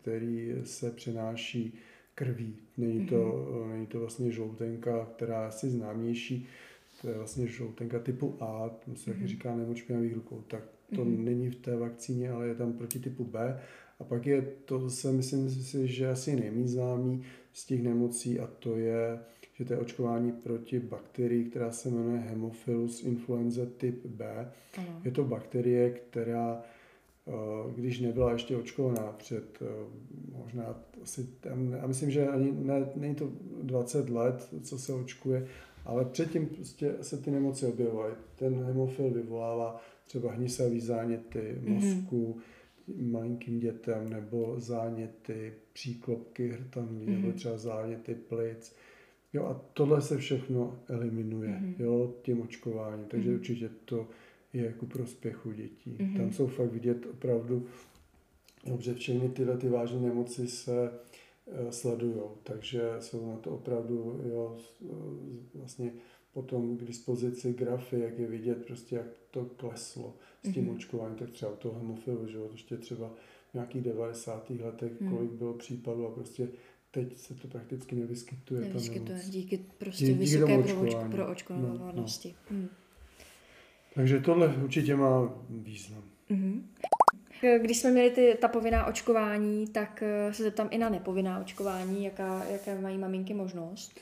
který 0.00 0.54
se 0.64 0.90
přenáší 0.90 1.78
krví. 2.14 2.56
Není 2.76 3.06
to, 3.06 3.16
mm-hmm. 3.16 3.68
není 3.68 3.86
to 3.86 4.00
vlastně 4.00 4.30
žloutenka, 4.30 5.08
která 5.16 5.40
je 5.40 5.46
asi 5.48 5.70
známější, 5.70 6.46
to 7.02 7.08
je 7.08 7.14
vlastně 7.14 7.46
žloutenka 7.46 7.98
typu 7.98 8.36
A, 8.40 8.68
to 8.68 8.94
se 8.94 9.10
mm-hmm. 9.10 9.26
říká 9.26 9.56
nemoc 9.56 9.76
špinavých 9.76 10.14
rukou, 10.14 10.44
tak 10.48 10.62
to 10.94 11.04
mm-hmm. 11.04 11.24
není 11.24 11.50
v 11.50 11.56
té 11.56 11.76
vakcíně, 11.76 12.30
ale 12.30 12.46
je 12.46 12.54
tam 12.54 12.72
proti 12.72 12.98
typu 12.98 13.24
B. 13.24 13.60
A 14.00 14.04
pak 14.04 14.26
je 14.26 14.42
to, 14.64 14.90
se 14.90 15.12
myslím 15.12 15.50
si, 15.50 15.88
že 15.88 16.10
asi 16.10 16.36
nejméně 16.36 16.68
známý 16.68 17.22
z 17.52 17.66
těch 17.66 17.82
nemocí 17.82 18.40
a 18.40 18.46
to 18.46 18.76
je, 18.76 19.18
že 19.54 19.64
to 19.64 19.72
je 19.72 19.78
očkování 19.78 20.32
proti 20.32 20.80
bakterii, 20.80 21.44
která 21.44 21.70
se 21.70 21.90
jmenuje 21.90 22.18
Hemophilus 22.18 23.02
influenza 23.02 23.62
typ 23.76 24.06
B. 24.06 24.52
Ano. 24.78 25.00
Je 25.04 25.10
to 25.10 25.24
bakterie, 25.24 25.90
která 25.90 26.64
Eh, 27.28 27.72
když 27.74 28.00
nebyla 28.00 28.32
ještě 28.32 28.56
očkovaná 28.56 29.12
před 29.12 29.62
eh, 29.62 29.66
možná 30.42 30.80
asi, 31.02 31.28
já 31.80 31.86
myslím, 31.86 32.10
že 32.10 32.28
ani 32.28 32.52
ne, 32.52 32.86
není 32.96 33.14
to 33.14 33.32
20 33.62 34.10
let, 34.10 34.48
co 34.62 34.78
se 34.78 34.92
očkuje, 34.92 35.46
ale 35.84 36.04
předtím 36.04 36.46
prostě 36.46 36.94
se 37.00 37.18
ty 37.18 37.30
nemoci 37.30 37.66
objevovaly. 37.66 38.12
Ten 38.36 38.64
hemofil 38.64 39.10
vyvolává 39.10 39.80
třeba 40.06 40.32
hnisavý 40.32 40.80
záněty 40.80 41.58
mhm. 41.60 41.74
mozku 41.74 42.34
mm-hmm. 42.34 42.42
Malinkým 42.96 43.60
dětem 43.60 44.08
nebo 44.08 44.54
záněty 44.58 45.52
příklopky 45.72 46.48
hrtanlí 46.48 47.06
mm-hmm. 47.06 47.20
nebo 47.20 47.32
třeba 47.32 47.58
záněty 47.58 48.14
plic. 48.14 48.76
Jo, 49.32 49.44
a 49.44 49.60
tohle 49.72 50.02
se 50.02 50.16
všechno 50.16 50.78
eliminuje 50.88 51.50
mm-hmm. 51.50 51.74
jo, 51.78 52.14
tím 52.22 52.42
očkováním, 52.42 53.04
takže 53.04 53.30
mm-hmm. 53.30 53.34
určitě 53.34 53.70
to 53.84 54.08
je 54.52 54.72
ku 54.72 54.86
prospěchu 54.86 55.52
dětí. 55.52 55.96
Mm-hmm. 56.00 56.16
Tam 56.16 56.32
jsou 56.32 56.46
fakt 56.46 56.72
vidět 56.72 57.06
opravdu, 57.06 57.66
dobře, 58.66 58.94
všechny 58.94 59.28
tyhle 59.28 59.56
ty 59.56 59.68
vážné 59.68 60.00
nemoci 60.00 60.48
se 60.48 60.90
uh, 61.46 61.70
sledují, 61.70 62.20
takže 62.42 62.90
jsou 63.00 63.30
na 63.30 63.36
to 63.36 63.50
opravdu 63.50 64.20
jo, 64.24 64.58
vlastně 65.54 65.92
potom 66.34 66.76
k 66.76 66.84
dispozici 66.84 67.52
grafy, 67.52 68.00
jak 68.00 68.18
je 68.18 68.26
vidět, 68.26 68.66
prostě 68.66 68.96
jak 68.96 69.06
to 69.30 69.44
kleslo 69.44 70.14
s 70.42 70.52
tím 70.52 70.66
mm-hmm. 70.66 70.76
očkováním, 70.76 71.16
tak 71.16 71.30
třeba 71.30 71.52
u 71.52 71.56
toho 71.56 71.78
hemofilu, 71.78 72.26
že 72.26 72.36
jo, 72.36 72.48
ještě 72.52 72.76
třeba 72.76 73.10
v 73.50 73.54
nějakých 73.54 73.82
90. 73.82 74.50
letech, 74.50 75.00
mm. 75.00 75.10
kolik 75.10 75.30
bylo 75.30 75.54
případů 75.54 76.06
a 76.06 76.10
prostě 76.10 76.48
teď 76.90 77.18
se 77.18 77.34
to 77.34 77.48
prakticky 77.48 77.96
nevyskytuje. 77.96 78.60
Nevyskytuje, 78.60 79.20
díky 79.28 79.60
prostě 79.78 80.04
díky 80.04 80.16
vysoké 80.16 81.08
pro 81.10 81.30
očkovanosti. 81.30 82.34
No, 82.50 82.56
no. 82.56 82.62
Mm. 82.62 82.68
Takže 83.94 84.20
tohle 84.20 84.56
určitě 84.56 84.96
má 84.96 85.34
význam. 85.50 86.02
Mm-hmm. 86.30 86.62
Když 87.62 87.78
jsme 87.78 87.90
měli 87.90 88.10
ty, 88.10 88.38
ta 88.40 88.48
povinná 88.48 88.86
očkování, 88.86 89.66
tak 89.66 90.02
eh, 90.02 90.34
se 90.34 90.42
zeptám 90.42 90.68
i 90.70 90.78
na 90.78 90.88
nepovinná 90.88 91.40
očkování, 91.40 92.04
jaká, 92.04 92.44
jaké 92.44 92.80
mají 92.80 92.98
maminky 92.98 93.34
možnost? 93.34 94.00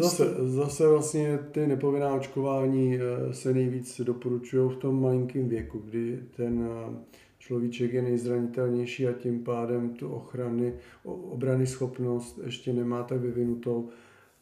Zase, 0.00 0.34
zase 0.38 0.88
vlastně 0.88 1.38
ty 1.52 1.66
nepovinná 1.66 2.14
očkování 2.14 2.98
eh, 2.98 3.34
se 3.34 3.54
nejvíc 3.54 4.00
doporučují 4.00 4.70
v 4.70 4.76
tom 4.76 5.02
malinkém 5.02 5.48
věku, 5.48 5.78
kdy 5.78 6.22
ten 6.36 6.68
eh, 6.70 6.96
človíček 7.38 7.92
je 7.92 8.02
nejzranitelnější 8.02 9.06
a 9.06 9.12
tím 9.12 9.44
pádem 9.44 9.90
tu 9.90 10.08
ochrany, 10.08 10.74
obrany 11.04 11.66
schopnost 11.66 12.40
ještě 12.44 12.72
nemá 12.72 13.02
tak 13.02 13.20
vyvinutou 13.20 13.88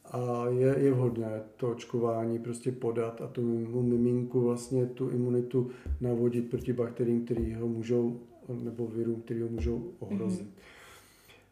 a 0.04 0.44
je, 0.48 0.76
je 0.78 0.92
vhodné 0.92 1.42
to 1.56 1.70
očkování 1.70 2.38
prostě 2.38 2.72
podat 2.72 3.20
a 3.20 3.26
tomu 3.26 3.82
miminku 3.82 4.40
vlastně 4.40 4.86
tu 4.86 5.08
imunitu 5.08 5.70
navodit 6.00 6.50
proti 6.50 6.72
bakteriím, 6.72 7.24
které 7.24 7.56
ho 7.56 7.68
můžou, 7.68 8.20
nebo 8.62 8.86
virům, 8.86 9.20
které 9.20 9.42
ho 9.42 9.48
můžou 9.48 9.92
ohrozit. 9.98 10.48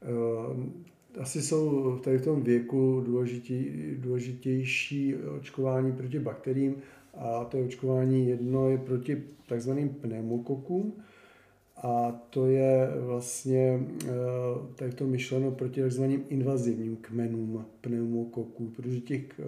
Mm-hmm. 0.03 0.73
Asi 1.21 1.43
jsou 1.43 1.99
tady 1.99 2.19
v 2.19 2.25
tom 2.25 2.43
věku 2.43 3.03
důležitý, 3.07 3.65
důležitější 3.97 5.17
očkování 5.17 5.93
proti 5.93 6.19
bakteriím 6.19 6.75
a 7.15 7.45
to 7.45 7.57
je 7.57 7.65
očkování 7.65 8.29
jedno 8.29 8.71
je 8.71 8.79
proti 8.79 9.23
takzvaným 9.47 9.89
pneumokokům, 9.89 10.93
a 11.83 12.13
to 12.31 12.47
je 12.47 12.89
vlastně 13.01 13.87
eh, 14.05 14.09
tady 14.75 14.93
to 14.93 15.07
myšleno 15.07 15.51
proti 15.51 15.81
takzvaným 15.81 16.25
invazivním 16.29 16.97
kmenům 16.97 17.65
pneumokoků, 17.81 18.69
protože 18.77 19.01
těch 19.01 19.41
eh, 19.41 19.45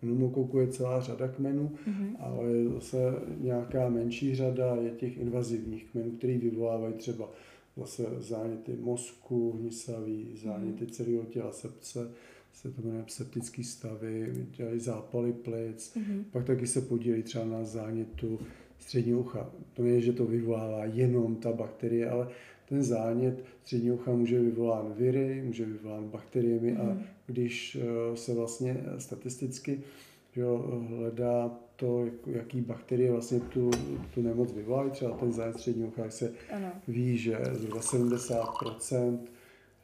pneumokoků 0.00 0.58
je 0.58 0.68
celá 0.68 1.00
řada 1.00 1.28
kmenů, 1.28 1.70
mm-hmm. 1.88 2.16
ale 2.18 2.50
je 2.50 2.68
zase 2.68 2.96
nějaká 3.40 3.88
menší 3.88 4.34
řada 4.34 4.74
je 4.74 4.90
těch 4.90 5.18
invazivních 5.18 5.84
kmenů, 5.84 6.10
které 6.10 6.38
vyvolávají 6.38 6.94
třeba 6.94 7.30
zase 7.76 8.06
záněty 8.18 8.76
mozku, 8.80 9.52
hnisavý, 9.52 10.28
záněty 10.42 10.84
mm-hmm. 10.84 10.90
celého 10.90 11.24
těla, 11.24 11.52
sepce, 11.52 12.10
se 12.52 12.70
to 12.70 12.82
jmenuje 12.82 13.04
septický 13.08 13.64
stavy, 13.64 14.46
dělají 14.56 14.80
zápaly 14.80 15.32
plic, 15.32 15.96
mm-hmm. 15.96 16.24
pak 16.32 16.44
taky 16.44 16.66
se 16.66 16.80
podílí 16.80 17.22
třeba 17.22 17.44
na 17.44 17.64
zánětu 17.64 18.38
střední 18.78 19.14
ucha. 19.14 19.50
To 19.74 19.84
je, 19.84 20.00
že 20.00 20.12
to 20.12 20.26
vyvolává 20.26 20.84
jenom 20.84 21.36
ta 21.36 21.52
bakterie, 21.52 22.10
ale 22.10 22.28
ten 22.68 22.82
zánět 22.82 23.44
střední 23.62 23.90
ucha 23.90 24.12
může 24.12 24.40
vyvolán 24.40 24.94
viry, 24.96 25.42
může 25.46 25.64
vyvolán 25.64 26.08
bakteriemi 26.08 26.72
mm. 26.72 26.80
a 26.80 26.98
když 27.26 27.76
eh, 27.80 28.16
se 28.16 28.34
vlastně 28.34 28.84
statisticky 28.98 29.80
jo, 30.36 30.82
hledá 30.88 31.58
to, 31.76 32.06
jaký 32.26 32.60
bakterie 32.60 33.12
vlastně 33.12 33.40
tu, 33.40 33.70
tu 34.14 34.22
nemoc 34.22 34.52
vyvolají, 34.52 34.90
třeba 34.90 35.16
ten 35.16 35.32
zánět 35.32 35.56
střední 35.56 35.84
ucha, 35.84 36.10
se 36.10 36.32
ano. 36.52 36.72
ví, 36.88 37.18
že 37.18 37.38
zhruba 37.52 37.80
70% 37.80 39.18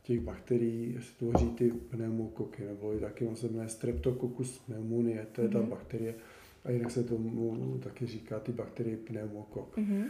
těch 0.03 0.21
bakterií 0.21 0.99
tvoří 1.19 1.51
ty 1.51 1.71
pneumokoky, 1.71 2.65
nebo 2.65 2.95
i 2.95 3.01
taky 3.01 3.27
on 3.27 3.37
se 3.37 3.49
jmenuje 3.49 3.69
Streptococcus 3.69 4.59
pneumoniae, 4.59 5.27
to 5.33 5.41
je 5.41 5.47
mm. 5.47 5.53
ta 5.53 5.59
mhm. 5.59 5.69
bakterie, 5.69 6.15
a 6.65 6.71
jinak 6.71 6.91
se 6.91 7.05
tomu 7.05 7.79
taky 7.83 8.07
říká 8.07 8.41
ty 8.41 8.53
bakterie 8.53 8.97
pneumokok. 8.97 9.79
Mm-hmm. 9.79 10.05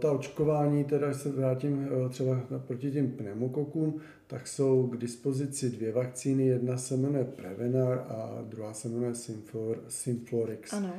Ta 0.00 0.12
očkování, 0.12 0.84
teda 0.84 1.14
se 1.14 1.32
vrátím 1.32 1.88
eh, 2.06 2.08
třeba 2.08 2.40
proti 2.66 2.90
těm 2.90 3.10
pneumokokům, 3.10 4.00
tak 4.26 4.48
jsou 4.48 4.86
k 4.86 4.96
dispozici 4.96 5.70
dvě 5.70 5.92
vakcíny. 5.92 6.46
Jedna 6.46 6.76
se 6.76 6.96
jmenuje 6.96 7.24
Prevenar 7.24 7.98
a 8.08 8.44
druhá 8.48 8.72
se 8.72 8.88
jmenuje 8.88 9.14
Symflor, 9.14 9.82
Symflorix. 9.88 10.72
Ano. 10.72 10.94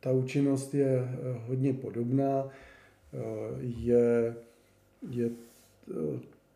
Ta 0.00 0.12
účinnost 0.12 0.74
je 0.74 0.98
eh, 0.98 1.38
hodně 1.46 1.72
podobná. 1.72 2.48
Je, 3.60 4.36
je 5.10 5.30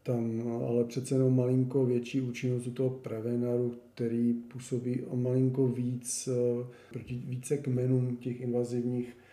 tam 0.03 0.43
ale 0.69 0.85
přece 0.85 1.15
jenom 1.15 1.37
malinko 1.37 1.87
větší 1.87 2.21
účinnost 2.21 2.67
u 2.67 2.71
toho 2.71 2.91
Prevenaru, 2.91 3.75
který 3.95 4.33
působí 4.33 5.03
o 5.03 5.17
malinko 5.17 5.69
víc 5.69 6.29
eh, 6.29 6.67
proti 6.91 7.15
více 7.15 7.57
kmenům 7.57 8.17
těch 8.17 8.41
invazivních 8.41 9.09
eh, 9.09 9.30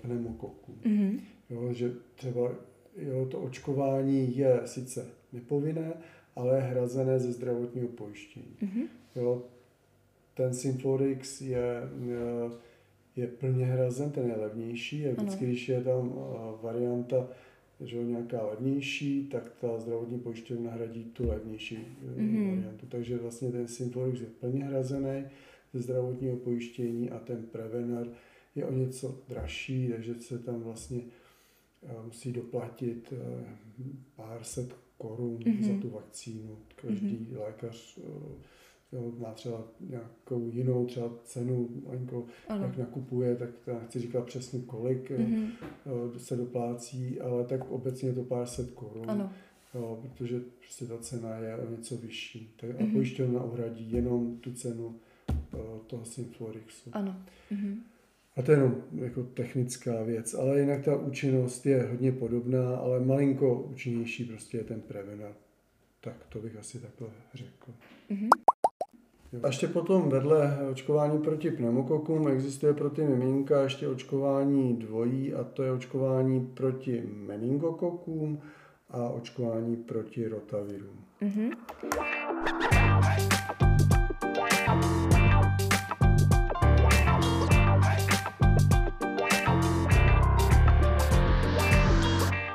pneumokoků. 0.00 0.74
Mm-hmm. 0.84 1.20
Jo, 1.50 1.72
že 1.72 1.92
třeba 2.14 2.50
jo, 2.96 3.26
to 3.26 3.40
očkování 3.40 4.36
je 4.36 4.60
sice 4.64 5.06
nepovinné, 5.32 5.92
ale 6.36 6.56
je 6.56 6.62
hrazené 6.62 7.18
ze 7.18 7.32
zdravotního 7.32 7.88
pojištění. 7.88 8.56
Mm-hmm. 8.62 8.86
Jo, 9.16 9.42
ten 10.34 10.54
Symflorix 10.54 11.40
je, 11.40 11.48
je, 11.48 12.16
eh, 12.46 12.52
je 13.16 13.26
plně 13.26 13.66
hrazen, 13.66 14.10
ten 14.10 14.26
je 14.26 14.36
levnější 14.36 15.06
a 15.06 15.10
vždycky, 15.10 15.44
ano. 15.44 15.52
když 15.52 15.68
je 15.68 15.80
tam 15.82 16.14
varianta 16.62 17.28
že 17.84 18.04
nějaká 18.04 18.46
levnější, 18.46 19.28
tak 19.32 19.52
ta 19.60 19.78
zdravotní 19.78 20.18
pojišťovna 20.18 20.70
hradí 20.70 21.04
tu 21.04 21.28
levnější 21.28 21.78
mm-hmm. 22.16 22.54
variantu. 22.54 22.86
Takže 22.88 23.18
vlastně 23.18 23.52
ten 23.52 23.68
Symflorix 23.68 24.20
je 24.20 24.26
plně 24.26 24.64
hrazený 24.64 25.24
ze 25.72 25.80
zdravotního 25.80 26.36
pojištění 26.36 27.10
a 27.10 27.18
ten 27.18 27.42
Prevenar 27.42 28.06
je 28.54 28.66
o 28.66 28.72
něco 28.72 29.18
dražší, 29.28 29.88
takže 29.88 30.14
se 30.14 30.38
tam 30.38 30.62
vlastně 30.62 31.00
musí 32.04 32.32
doplatit 32.32 33.12
pár 34.16 34.44
set 34.44 34.76
korun 34.98 35.38
mm-hmm. 35.38 35.74
za 35.74 35.80
tu 35.82 35.90
vakcínu. 35.90 36.58
Každý 36.76 37.28
mm-hmm. 37.30 37.40
lékař 37.40 37.98
jo, 38.92 39.12
má 39.18 39.32
třeba 39.32 39.64
nějakou 39.80 40.50
jinou 40.52 40.86
třeba 40.86 41.10
cenu, 41.24 41.68
Lenko, 41.86 42.26
jak 42.48 42.76
nakupuje, 42.76 43.36
tak 43.36 43.50
to 43.64 43.74
nechci 43.74 44.00
říkat 44.00 44.24
přesně 44.24 44.60
kolik 44.60 45.10
mm-hmm. 45.10 45.50
se 46.16 46.36
doplácí, 46.36 47.20
ale 47.20 47.44
tak 47.44 47.70
obecně 47.70 48.08
je 48.08 48.14
to 48.14 48.24
pár 48.24 48.46
set 48.46 48.70
korun. 48.70 49.10
Ano. 49.10 49.32
Jo, 49.74 50.02
protože 50.02 50.40
prostě 50.58 50.86
ta 50.86 50.98
cena 50.98 51.36
je 51.36 51.56
o 51.56 51.70
něco 51.70 51.96
vyšší. 51.96 52.54
Tak, 52.60 52.70
mm-hmm. 52.70 52.80
A 52.80 52.82
mhm. 52.82 52.92
pojišťovna 52.92 53.44
uhradí 53.44 53.92
jenom 53.92 54.36
tu 54.36 54.52
cenu 54.52 54.94
toho 55.86 56.04
Synflorixu. 56.04 56.90
Ano. 56.92 57.16
Mm-hmm. 57.52 57.76
A 58.36 58.42
to 58.42 58.50
je 58.52 58.58
jenom 58.58 58.82
jako 58.94 59.22
technická 59.22 60.02
věc, 60.02 60.34
ale 60.34 60.60
jinak 60.60 60.84
ta 60.84 60.96
účinnost 60.96 61.66
je 61.66 61.82
hodně 61.90 62.12
podobná, 62.12 62.76
ale 62.76 63.00
malinko 63.00 63.54
účinnější 63.54 64.24
prostě 64.24 64.58
je 64.58 64.64
ten 64.64 64.80
Prevena. 64.80 65.28
Tak 66.00 66.16
to 66.28 66.38
bych 66.38 66.56
asi 66.56 66.78
takhle 66.78 67.08
řekl. 67.34 67.72
Mm-hmm. 68.10 68.28
A 69.42 69.46
ještě 69.46 69.68
potom 69.68 70.08
vedle 70.08 70.58
očkování 70.70 71.18
proti 71.18 71.50
pneumokokům 71.50 72.28
existuje 72.28 72.72
pro 72.72 72.90
ty 72.90 73.04
miminka 73.04 73.62
ještě 73.62 73.88
očkování 73.88 74.76
dvojí 74.76 75.34
a 75.34 75.44
to 75.44 75.62
je 75.62 75.72
očkování 75.72 76.46
proti 76.46 77.02
meningokokům 77.06 78.40
a 78.90 79.08
očkování 79.08 79.76
proti 79.76 80.28
rotavirům. 80.28 81.04
Mm-hmm. 81.22 82.81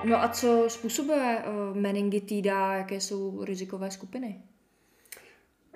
No 0.10 0.24
a 0.24 0.28
co 0.28 0.66
způsobuje 0.68 1.38
uh, 1.38 1.78
meningitída, 1.78 2.74
jaké 2.74 3.02
jsou 3.02 3.44
rizikové 3.44 3.92
skupiny? 3.92 4.36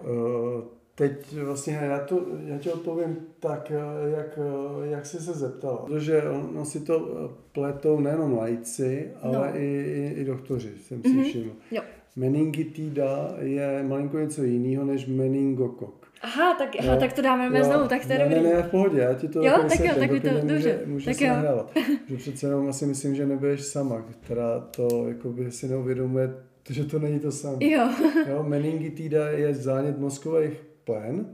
Uh, 0.01 0.63
teď 0.95 1.33
vlastně 1.33 1.73
já, 1.73 1.99
to, 1.99 2.25
já 2.45 2.57
ti 2.57 2.71
odpovím 2.71 3.17
tak, 3.39 3.71
jak, 4.17 4.39
jak 4.83 5.05
jsi 5.05 5.17
se 5.17 5.33
zeptala. 5.33 5.77
Protože 5.77 6.23
no 6.53 6.65
si 6.65 6.79
to 6.79 7.29
pletou 7.51 7.99
nejenom 7.99 8.37
lajci, 8.37 9.11
ale 9.21 9.51
no. 9.51 9.59
i, 9.59 9.65
i, 9.65 10.21
i 10.21 10.25
doktoři, 10.25 10.71
jsem 10.81 11.01
si 11.01 11.07
mm-hmm. 11.07 11.23
všiml. 11.23 11.51
Jo. 11.71 11.81
Meningitída 12.15 13.35
je 13.39 13.83
malinko 13.83 14.19
něco 14.19 14.43
jiného 14.43 14.85
než 14.85 15.05
meningokok. 15.05 16.00
Aha, 16.23 16.55
tak, 16.57 16.69
aha, 16.79 16.95
tak 16.95 17.13
to 17.13 17.21
dáme 17.21 17.57
jo, 17.59 17.63
znovu, 17.63 17.87
tak 17.87 18.05
to 18.05 18.13
je 18.13 18.19
ne, 18.19 18.25
dobrý. 18.25 18.43
Ne, 18.43 18.53
ne, 18.53 18.63
v 18.63 18.71
pohodě, 18.71 18.99
já 18.99 19.13
ti 19.13 19.27
to 19.27 19.39
jo, 19.39 19.45
jako 19.45 19.61
tak 19.67 19.79
jo, 19.79 19.93
tak 19.99 20.09
to, 20.09 20.15
může, 20.15 20.41
dobře. 20.41 20.81
může 20.85 21.05
tak 21.05 21.21
jo. 21.21 21.27
nahrávat. 21.27 21.71
že 22.07 22.17
přece 22.17 22.47
jenom 22.47 22.69
asi 22.69 22.85
myslím, 22.85 23.15
že 23.15 23.25
nebudeš 23.25 23.61
sama, 23.61 24.01
která 24.01 24.59
to 24.59 25.07
jakoby 25.07 25.51
si 25.51 25.67
neuvědomuje, 25.67 26.33
že 26.69 26.85
to 26.85 26.99
není 26.99 27.19
to 27.19 27.31
samé. 27.31 27.57
Jo. 27.59 27.89
jo. 28.29 28.43
Meningitída 28.43 29.29
je 29.29 29.53
zánět 29.53 29.99
mozkových 29.99 30.63
plen 30.83 31.25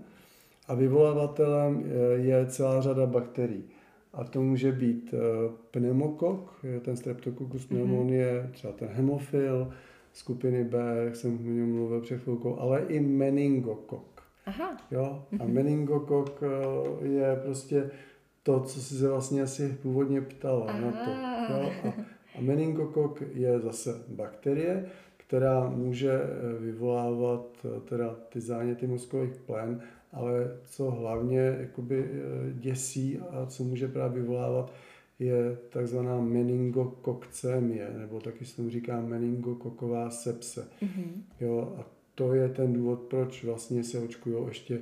a 0.68 0.74
vyvolávatelem 0.74 1.84
je 2.16 2.46
celá 2.46 2.82
řada 2.82 3.06
bakterií. 3.06 3.64
A 4.14 4.24
to 4.24 4.42
může 4.42 4.72
být 4.72 5.14
eh, 5.14 5.18
pneumokok, 5.72 6.60
ten 6.82 6.98
streptococcus 6.98 7.66
pneumonie, 7.66 8.44
mm-hmm. 8.44 8.52
třeba 8.52 8.74
ten 8.74 8.88
hemofil, 8.92 9.70
skupiny 10.14 10.64
B, 10.64 10.80
jak 11.06 11.16
jsem 11.16 11.40
o 11.48 11.52
něm 11.52 11.76
mluvil 11.76 12.02
před 12.02 12.22
chvilkou, 12.22 12.60
ale 12.60 12.82
i 12.88 13.00
meningokok. 13.00 14.17
Aha. 14.48 14.78
Jo? 14.92 15.26
A 15.32 15.36
mm-hmm. 15.36 15.54
meningokok 15.54 16.44
eh, 16.44 17.08
je 17.08 17.36
prostě 17.36 17.92
to, 18.44 18.60
co 18.60 18.82
jsi 18.82 18.96
se 18.96 19.10
vlastně 19.10 19.42
asi 19.42 19.78
původně 19.82 20.22
ptala 20.22 20.66
Aha. 20.66 20.80
na 20.80 20.92
to. 20.92 21.12
Jo? 21.54 21.72
A, 21.84 21.94
a 22.38 22.42
meningokok 22.42 23.22
je 23.34 23.60
zase 23.60 24.02
bakterie, 24.08 24.86
která 25.18 25.70
může 25.70 26.12
eh, 26.12 26.60
vyvolávat 26.60 27.66
eh, 27.66 27.80
teda 27.80 28.16
ty 28.30 28.42
záněty 28.42 28.88
mozkových 28.88 29.36
plen, 29.36 29.82
ale 30.14 30.58
co 30.66 30.92
hlavně 30.92 31.58
jakoby 31.60 32.10
děsí 32.54 33.20
a 33.20 33.46
co 33.46 33.64
může 33.64 33.88
právě 33.88 34.22
vyvolávat, 34.22 34.74
je 35.20 35.58
takzvaná 35.70 36.22
meningokokcémie, 36.22 37.94
nebo 37.98 38.20
taky 38.20 38.46
se 38.46 38.56
tomu 38.56 38.70
říká 38.70 39.02
meningokoková 39.02 40.10
sepse. 40.10 40.68
Mm-hmm. 40.82 41.12
Jo, 41.40 41.76
a 41.80 41.97
to 42.18 42.34
je 42.34 42.50
ten 42.50 42.74
důvod, 42.74 43.00
proč 43.00 43.44
vlastně 43.44 43.84
se 43.84 44.00
očkují 44.00 44.48
ještě 44.48 44.80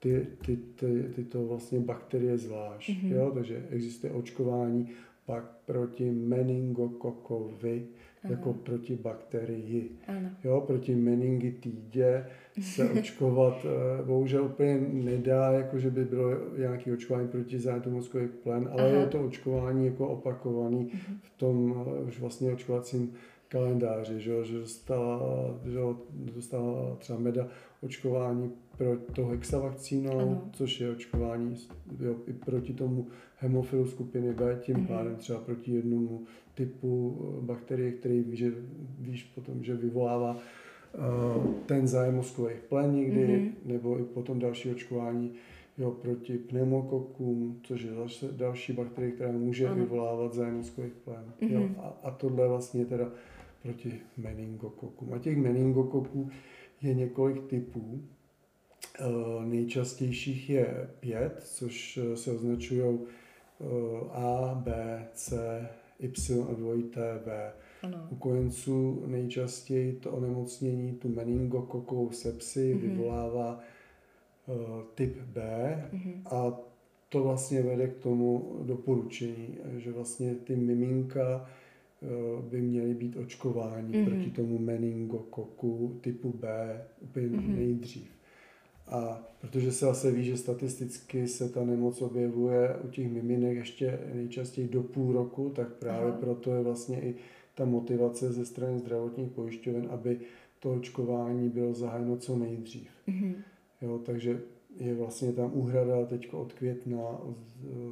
ty, 0.00 0.26
ty, 0.46 0.56
ty, 0.56 1.04
tyto 1.14 1.46
vlastně 1.46 1.80
bakterie 1.80 2.38
zvlášť. 2.38 2.90
Mm-hmm. 2.90 3.12
Jo? 3.12 3.30
Takže 3.34 3.66
existuje 3.70 4.12
očkování 4.12 4.88
pak 5.26 5.44
proti 5.66 6.10
meningokokovi, 6.10 7.86
ano. 8.24 8.34
jako 8.34 8.52
proti 8.52 8.96
bakterii. 8.96 9.90
Ano. 10.06 10.30
Jo, 10.44 10.60
proti 10.66 10.94
meningitidě 10.94 12.26
se 12.60 12.90
očkovat 12.98 13.66
eh, 13.66 14.04
bohužel 14.04 14.44
úplně 14.44 14.80
nedá, 14.92 15.52
jako 15.52 15.78
že 15.78 15.90
by 15.90 16.04
bylo 16.04 16.30
nějaké 16.58 16.92
očkování 16.92 17.28
proti 17.28 17.58
zánětu 17.58 17.90
mozkových 17.90 18.30
plen, 18.30 18.68
ale 18.72 18.82
Aha. 18.82 19.00
je 19.00 19.06
to 19.06 19.24
očkování 19.24 19.86
jako 19.86 20.08
opakovaný 20.08 20.84
uh-huh. 20.86 21.16
v 21.22 21.38
tom 21.38 21.84
eh, 21.86 22.02
už 22.02 22.20
vlastně 22.20 22.52
očkovacím 22.52 23.12
kalendáři, 23.56 24.20
že, 24.20 24.44
že, 24.44 24.58
dostala, 24.58 25.20
že 25.64 25.78
dostala 26.34 26.96
třeba 26.96 27.18
meda 27.18 27.48
očkování 27.80 28.52
pro 28.78 28.96
to 28.96 29.26
hexavakcínou, 29.26 30.18
ano. 30.18 30.50
což 30.52 30.80
je 30.80 30.90
očkování 30.90 31.56
jo, 32.00 32.16
i 32.26 32.32
proti 32.32 32.72
tomu 32.72 33.06
hemofilu 33.36 33.86
skupiny 33.86 34.32
B, 34.32 34.58
tím 34.62 34.76
uh-huh. 34.76 34.86
pádem 34.86 35.16
třeba 35.16 35.38
proti 35.38 35.72
jednomu 35.72 36.24
typu 36.54 37.18
eh, 37.20 37.46
bakterie, 37.46 37.92
který 37.92 38.20
víš, 38.20 38.38
že, 38.38 38.52
víš 38.98 39.22
potom, 39.34 39.64
že 39.64 39.74
vyvolává 39.74 40.36
uh, 40.36 41.46
ten 41.66 41.88
zájem 41.88 42.14
mozkových 42.14 42.60
plen 42.68 42.94
někdy, 42.94 43.26
mm-hmm. 43.26 43.52
nebo 43.64 43.98
i 43.98 44.02
potom 44.02 44.38
další 44.38 44.70
očkování 44.70 45.32
jo, 45.78 45.90
proti 45.90 46.38
pneumokokům, 46.38 47.60
což 47.62 47.82
je 47.82 47.94
zase 47.94 48.32
další 48.32 48.72
bakterie, 48.72 49.12
která 49.12 49.32
může 49.32 49.66
ano. 49.66 49.76
vyvolávat 49.76 50.34
zájem 50.34 50.56
mozkových 50.56 50.94
plen. 51.04 51.24
Mm-hmm. 51.40 51.52
Jo, 51.52 51.68
a, 51.78 51.96
a 52.02 52.10
tohle 52.10 52.48
vlastně 52.48 52.84
teda 52.84 53.10
proti 53.66 54.00
meningokokům. 54.16 55.12
A 55.14 55.18
těch 55.18 55.36
meningokoků 55.36 56.30
je 56.82 56.94
několik 56.94 57.46
typů. 57.46 58.02
Uh, 59.00 59.44
nejčastějších 59.44 60.50
je 60.50 60.90
pět, 61.00 61.42
což 61.44 61.98
se 62.14 62.32
označují 62.32 62.80
uh, 62.82 63.06
A, 64.12 64.54
B, 64.64 65.08
C, 65.12 65.60
Y 65.98 66.42
a 66.50 66.54
dvojité 66.54 67.20
V. 67.26 67.52
Ano. 67.82 68.08
U 68.10 68.16
kojenců 68.16 69.02
nejčastěji 69.06 69.92
to 69.92 70.10
onemocnění, 70.10 70.92
tu 70.92 71.08
meningokokovou 71.08 72.10
sepsi, 72.10 72.74
mm-hmm. 72.74 72.80
vyvolává 72.80 73.60
uh, 74.46 74.82
typ 74.94 75.16
B 75.20 75.42
mm-hmm. 75.92 76.36
a 76.36 76.60
to 77.08 77.22
vlastně 77.22 77.62
vede 77.62 77.88
k 77.88 77.96
tomu 77.96 78.56
doporučení, 78.62 79.58
že 79.76 79.92
vlastně 79.92 80.34
ty 80.34 80.56
miminka 80.56 81.46
by 82.50 82.60
měly 82.60 82.94
být 82.94 83.16
očkováni 83.16 83.92
mm-hmm. 83.92 84.04
proti 84.04 84.30
tomu 84.30 84.58
meningokoku 84.58 85.98
typu 86.00 86.32
B 86.32 86.80
úplně 87.00 87.26
mm-hmm. 87.28 87.56
nejdřív. 87.56 88.10
A 88.88 89.28
protože 89.40 89.72
se 89.72 89.84
zase 89.84 90.10
ví, 90.10 90.24
že 90.24 90.36
statisticky 90.36 91.28
se 91.28 91.48
ta 91.48 91.64
nemoc 91.64 92.02
objevuje 92.02 92.76
u 92.84 92.88
těch 92.88 93.10
miminek 93.10 93.56
ještě 93.56 93.98
nejčastěji 94.14 94.68
do 94.68 94.82
půl 94.82 95.12
roku, 95.12 95.50
tak 95.50 95.72
právě 95.72 96.08
Aha. 96.08 96.18
proto 96.20 96.54
je 96.54 96.62
vlastně 96.62 97.00
i 97.00 97.14
ta 97.54 97.64
motivace 97.64 98.32
ze 98.32 98.46
strany 98.46 98.78
zdravotních 98.78 99.30
pojišťoven, 99.30 99.88
aby 99.90 100.20
to 100.60 100.72
očkování 100.72 101.48
bylo 101.48 101.74
zahájeno 101.74 102.16
co 102.16 102.36
nejdřív. 102.36 102.88
Mm-hmm. 103.08 103.34
Jo, 103.82 103.98
takže 103.98 104.40
je 104.80 104.94
vlastně 104.94 105.32
tam 105.32 105.50
úhrada 105.54 106.06
teď 106.06 106.32
od 106.32 106.52
května 106.52 107.08
od 107.08 107.36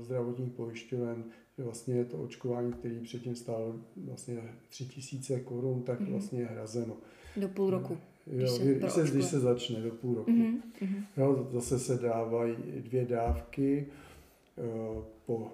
zdravotních 0.01 0.53
pojišťoven, 0.53 1.25
že 1.59 1.65
vlastně 1.65 1.95
je 1.95 2.05
to 2.05 2.23
očkování, 2.23 2.73
který 2.73 3.01
předtím 3.01 3.35
stálo 3.35 3.77
vlastně 3.97 4.43
3000 4.69 5.41
korun, 5.41 5.83
tak 5.83 6.01
mm-hmm. 6.01 6.11
vlastně 6.11 6.41
je 6.41 6.47
hrazeno. 6.47 6.97
Do 7.37 7.49
půl 7.49 7.71
roku. 7.71 7.99
Jo, 8.27 8.37
když, 8.37 8.51
se, 8.51 8.65
když, 8.65 8.93
se, 8.93 9.11
když 9.11 9.25
se 9.25 9.41
začne 9.41 9.81
do 9.81 9.91
půl 9.91 10.15
roku. 10.15 10.31
Mm-hmm. 10.31 11.05
Jo, 11.17 11.49
zase 11.53 11.79
se 11.79 11.97
dávají 11.97 12.57
dvě 12.81 13.05
dávky 13.05 13.87
eh, 14.59 15.03
po 15.27 15.51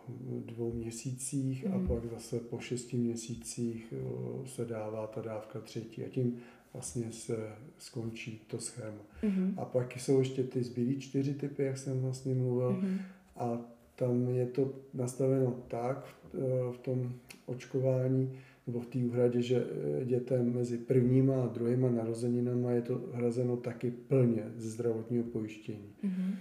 dvou 0.46 0.72
měsících 0.72 1.64
mm-hmm. 1.64 1.74
a 1.74 1.78
mhm. 1.78 1.88
pak 1.88 2.06
zase 2.10 2.40
po 2.40 2.58
šesti 2.58 2.96
měsících 2.96 3.94
eh, 3.96 4.48
se 4.48 4.64
dává 4.64 5.06
ta 5.06 5.20
dávka 5.20 5.60
třetí 5.60 6.04
a 6.04 6.08
tím 6.08 6.36
vlastně 6.72 7.12
se 7.12 7.52
skončí 7.78 8.40
to 8.46 8.58
schéma. 8.58 9.02
Mm-hmm. 9.22 9.54
A 9.56 9.64
pak 9.64 9.96
jsou 9.96 10.18
ještě 10.18 10.44
ty 10.44 10.62
zbylý 10.62 11.00
čtyři 11.00 11.34
typy, 11.34 11.62
jak 11.62 11.78
jsem 11.78 12.00
vlastně 12.00 12.34
mluvil, 12.34 12.72
mm-hmm. 12.72 12.98
a 13.36 13.60
tam 14.00 14.28
je 14.28 14.46
to 14.46 14.72
nastaveno 14.94 15.56
tak 15.68 16.04
v, 16.04 16.34
eh, 16.34 16.72
v 16.72 16.78
tom 16.78 17.12
očkování, 17.46 18.32
nebo 18.66 18.80
v 18.80 18.86
té 18.86 18.98
úhradě, 18.98 19.42
že 19.42 19.64
eh, 19.64 20.04
dětem 20.04 20.54
mezi 20.54 20.78
prvníma 20.78 21.42
a 21.44 21.46
druhýma 21.46 21.90
narozeninama 21.90 22.70
je 22.70 22.82
to 22.82 23.00
hrazeno 23.12 23.56
taky 23.56 23.90
plně 23.90 24.42
ze 24.56 24.70
zdravotního 24.70 25.24
pojištění. 25.24 25.92
Mm-hmm. 26.04 26.34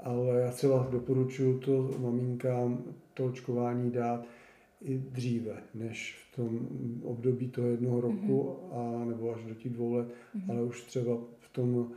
Ale 0.00 0.40
já 0.40 0.50
třeba 0.50 0.88
doporučuji 0.90 1.58
to 1.58 1.90
maminkám 1.98 2.84
to 3.14 3.24
očkování 3.24 3.90
dát 3.90 4.26
i 4.80 4.98
dříve, 4.98 5.62
než 5.74 6.18
v 6.24 6.36
tom 6.36 6.68
období 7.02 7.48
toho 7.48 7.68
jednoho 7.68 8.00
roku, 8.00 8.42
mm-hmm. 8.42 9.02
a, 9.02 9.04
nebo 9.04 9.34
až 9.34 9.44
do 9.44 9.54
těch 9.54 9.72
dvou 9.72 9.92
let, 9.92 10.08
mm-hmm. 10.08 10.50
ale 10.50 10.62
už 10.62 10.82
třeba 10.82 11.18
v 11.38 11.52
tom, 11.52 11.92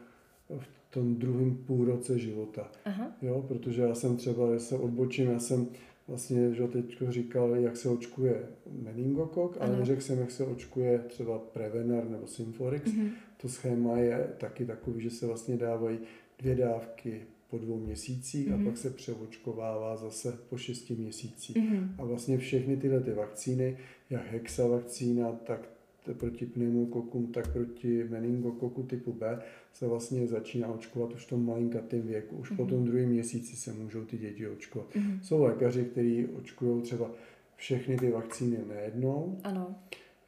v 0.57 0.67
tom 0.95 1.15
druhém 1.15 1.55
půlroce 1.55 2.19
života. 2.19 2.71
Aha. 2.85 3.11
Jo, 3.21 3.45
protože 3.47 3.81
já 3.81 3.95
jsem 3.95 4.17
třeba, 4.17 4.53
já 4.53 4.59
se 4.59 4.75
odbočím, 4.75 5.31
já 5.31 5.39
jsem 5.39 5.67
vlastně, 6.07 6.53
že 6.53 6.67
teď 6.67 6.97
říkal, 7.09 7.55
jak 7.55 7.77
se 7.77 7.89
očkuje 7.89 8.47
meningokok, 8.81 9.57
ale 9.59 9.77
neřekl 9.77 10.01
jsem, 10.01 10.19
jak 10.19 10.31
se 10.31 10.45
očkuje 10.45 10.99
třeba 10.99 11.39
Prevener 11.39 12.09
nebo 12.09 12.27
Symforix. 12.27 12.91
Mm-hmm. 12.91 13.09
To 13.41 13.49
schéma 13.49 13.97
je 13.97 14.33
taky 14.37 14.65
takový, 14.65 15.01
že 15.01 15.09
se 15.09 15.27
vlastně 15.27 15.57
dávají 15.57 15.99
dvě 16.39 16.55
dávky 16.55 17.21
po 17.49 17.57
dvou 17.57 17.79
měsících 17.79 18.47
mm-hmm. 18.47 18.53
a 18.53 18.57
mhm. 18.57 18.65
pak 18.65 18.77
se 18.77 18.89
přeočkovává 18.89 19.95
zase 19.97 20.39
po 20.49 20.57
šesti 20.57 20.95
měsících. 20.95 21.57
Mm-hmm. 21.57 21.87
A 21.97 22.05
vlastně 22.05 22.37
všechny 22.37 22.77
tyhle 22.77 22.99
ty 22.99 23.11
vakcíny, 23.11 23.77
jak 24.09 24.31
hexavakcína, 24.31 25.31
tak 25.31 25.69
proti 26.13 26.45
pneumokokům, 26.45 27.27
tak 27.27 27.53
proti 27.53 28.03
meningokoku 28.03 28.83
typu 28.83 29.13
B 29.13 29.41
se 29.73 29.87
vlastně 29.87 30.27
začíná 30.27 30.67
očkovat 30.67 31.13
už 31.13 31.25
v 31.25 31.29
tom 31.29 31.45
malinkatém 31.45 32.01
věku. 32.01 32.35
Už 32.35 32.51
mm-hmm. 32.51 32.55
po 32.55 32.61
mhm. 32.63 32.71
tom 32.71 32.85
druhém 32.85 33.09
měsíci 33.09 33.55
se 33.55 33.73
můžou 33.73 34.05
ty 34.05 34.17
děti 34.17 34.47
očkovat. 34.47 34.87
Mm-hmm. 34.95 35.19
Jsou 35.21 35.43
lékaři, 35.43 35.85
kteří 35.85 36.27
očkují 36.27 36.81
třeba 36.81 37.11
všechny 37.55 37.97
ty 37.97 38.11
vakcíny 38.11 38.57
najednou. 38.67 39.39
Ano. 39.43 39.75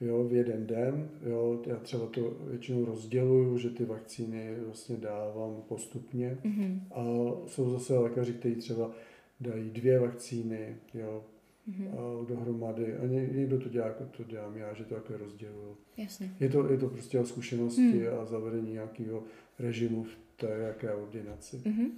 Jo, 0.01 0.23
v 0.23 0.33
jeden 0.33 0.67
den. 0.67 1.09
Jo, 1.25 1.61
já 1.67 1.75
třeba 1.75 2.05
to 2.05 2.37
většinou 2.49 2.85
rozděluju, 2.85 3.57
že 3.57 3.69
ty 3.69 3.85
vakcíny 3.85 4.55
vlastně 4.65 4.97
dávám 4.97 5.63
postupně. 5.67 6.37
Mm-hmm. 6.43 6.79
A 6.91 7.03
jsou 7.47 7.69
zase 7.69 7.97
lékaři, 7.97 8.33
kteří 8.33 8.55
třeba 8.55 8.91
dají 9.39 9.69
dvě 9.69 9.99
vakcíny, 9.99 10.75
jo, 10.93 11.23
mm-hmm. 11.69 12.25
dohromady. 12.25 12.97
A 12.97 13.05
někdo 13.05 13.59
to 13.59 13.69
dělá, 13.69 13.87
jako 13.87 14.03
to 14.17 14.23
dělám 14.23 14.57
já, 14.57 14.73
že 14.73 14.83
to 14.83 14.95
jako 14.95 15.17
rozděluju. 15.17 15.77
Jasně. 15.97 16.31
Je 16.39 16.49
to, 16.49 16.71
je 16.71 16.77
to 16.77 16.87
prostě 16.87 17.19
o 17.19 17.25
zkušenosti 17.25 17.81
mm. 17.81 18.19
a 18.21 18.25
zavedení 18.25 18.73
nějakého 18.73 19.23
režimu 19.59 20.03
v 20.03 20.17
té 20.35 20.47
jaké 20.47 20.93
ordinaci. 20.93 21.57
Mm-hmm. 21.57 21.89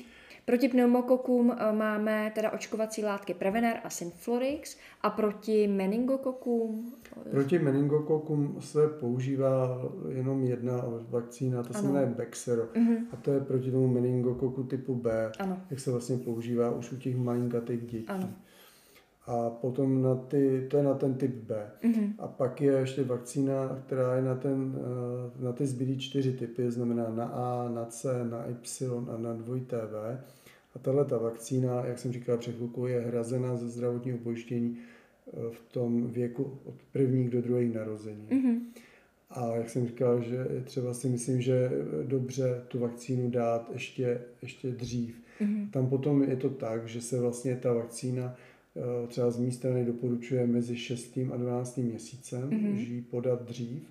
Proti 0.46 0.70
pneumokokům 0.70 1.56
eh, 1.58 1.74
máme 1.74 2.32
teda 2.36 2.52
očkovací 2.52 3.04
látky 3.04 3.34
Prevener 3.34 3.80
a 3.84 3.90
Synflorix 3.90 4.78
a 5.02 5.10
proti 5.10 5.68
meningokokům? 5.68 6.94
Proti 7.32 7.60
meningokokům 7.60 8.58
se 8.60 8.88
používá 8.88 9.82
jenom 10.10 10.44
jedna 10.44 10.84
vakcína, 11.10 11.64
to 11.64 11.74
se 11.74 11.82
jmenuje 11.82 12.06
Bexero. 12.06 12.64
Mm-hmm. 12.64 12.98
A 13.12 13.16
to 13.16 13.32
je 13.32 13.40
proti 13.40 13.72
tomu 13.72 13.88
meningokoku 13.88 14.64
typu 14.64 14.96
B, 14.96 15.32
ano. 15.40 15.62
jak 15.70 15.80
se 15.80 15.92
vlastně 15.92 16.18
používá 16.18 16.72
už 16.72 16.92
u 16.92 16.98
těch 16.98 17.18
malinkatých 17.18 17.82
dětí. 17.82 18.06
Ano 18.08 18.34
a 19.30 19.50
potom 19.50 20.02
na 20.02 20.16
ty, 20.16 20.68
to 20.70 20.78
je 20.78 20.84
na 20.84 20.94
ten 20.94 21.14
typ 21.14 21.32
B. 21.32 21.72
Mm-hmm. 21.84 22.14
A 22.20 22.28
pak 22.28 22.62
je 22.62 22.72
ještě 22.72 23.04
vakcína, 23.04 23.82
která 23.86 24.16
je 24.16 24.22
na, 24.22 24.36
ten, 24.36 24.76
eh, 24.78 25.44
na 25.44 25.52
ty 25.52 25.66
zbylý 25.68 25.98
čtyři 26.00 26.34
typy, 26.34 26.72
znamená 26.72 27.10
na 27.10 27.26
A, 27.26 27.70
na 27.70 27.86
C, 27.86 28.26
na 28.26 28.46
Y 28.50 29.10
a 29.14 29.18
na 29.18 29.34
dvoj 29.34 29.62
TV. 29.62 29.94
A 30.76 30.80
tahle 30.82 31.06
ta 31.06 31.18
vakcína, 31.18 31.86
jak 31.86 32.00
jsem 32.00 32.12
říkal 32.12 32.38
před 32.38 32.56
chvilkou, 32.56 32.86
je 32.86 33.00
hrazena 33.00 33.56
ze 33.56 33.70
zdravotního 33.70 34.18
pojištění 34.18 34.78
eh, 34.78 35.32
v 35.52 35.74
tom 35.74 36.08
věku 36.08 36.60
od 36.66 36.76
prvních 36.92 37.30
do 37.30 37.42
druhých 37.42 37.74
narození. 37.74 38.28
Mm-hmm. 38.30 38.60
A 39.30 39.56
jak 39.56 39.70
jsem 39.70 39.88
říkal, 39.88 40.22
že 40.22 40.46
třeba 40.64 40.94
si 40.94 41.10
myslím, 41.10 41.42
že 41.42 41.72
dobře 42.04 42.64
tu 42.68 42.80
vakcínu 42.80 43.30
dát 43.30 43.70
ještě, 43.74 44.22
ještě 44.42 44.72
dřív. 44.72 45.22
Mm-hmm. 45.42 45.70
Tam 45.70 45.90
potom 45.90 46.24
je 46.24 46.36
to 46.36 46.50
tak, 46.50 46.88
že 46.88 47.02
se 47.02 47.20
vlastně 47.20 47.56
ta 47.56 47.74
vakcína 47.74 48.36
třeba 49.08 49.32
z 49.32 49.40
mé 49.40 49.52
strany 49.52 49.86
doporučuje 49.86 50.48
mezi 50.48 50.78
6. 50.78 51.20
a 51.34 51.38
12. 51.38 51.78
měsícem, 51.78 52.50
mm-hmm. 52.50 52.74
už 52.74 52.80
ji 52.80 53.02
podat 53.02 53.46
dřív. 53.46 53.84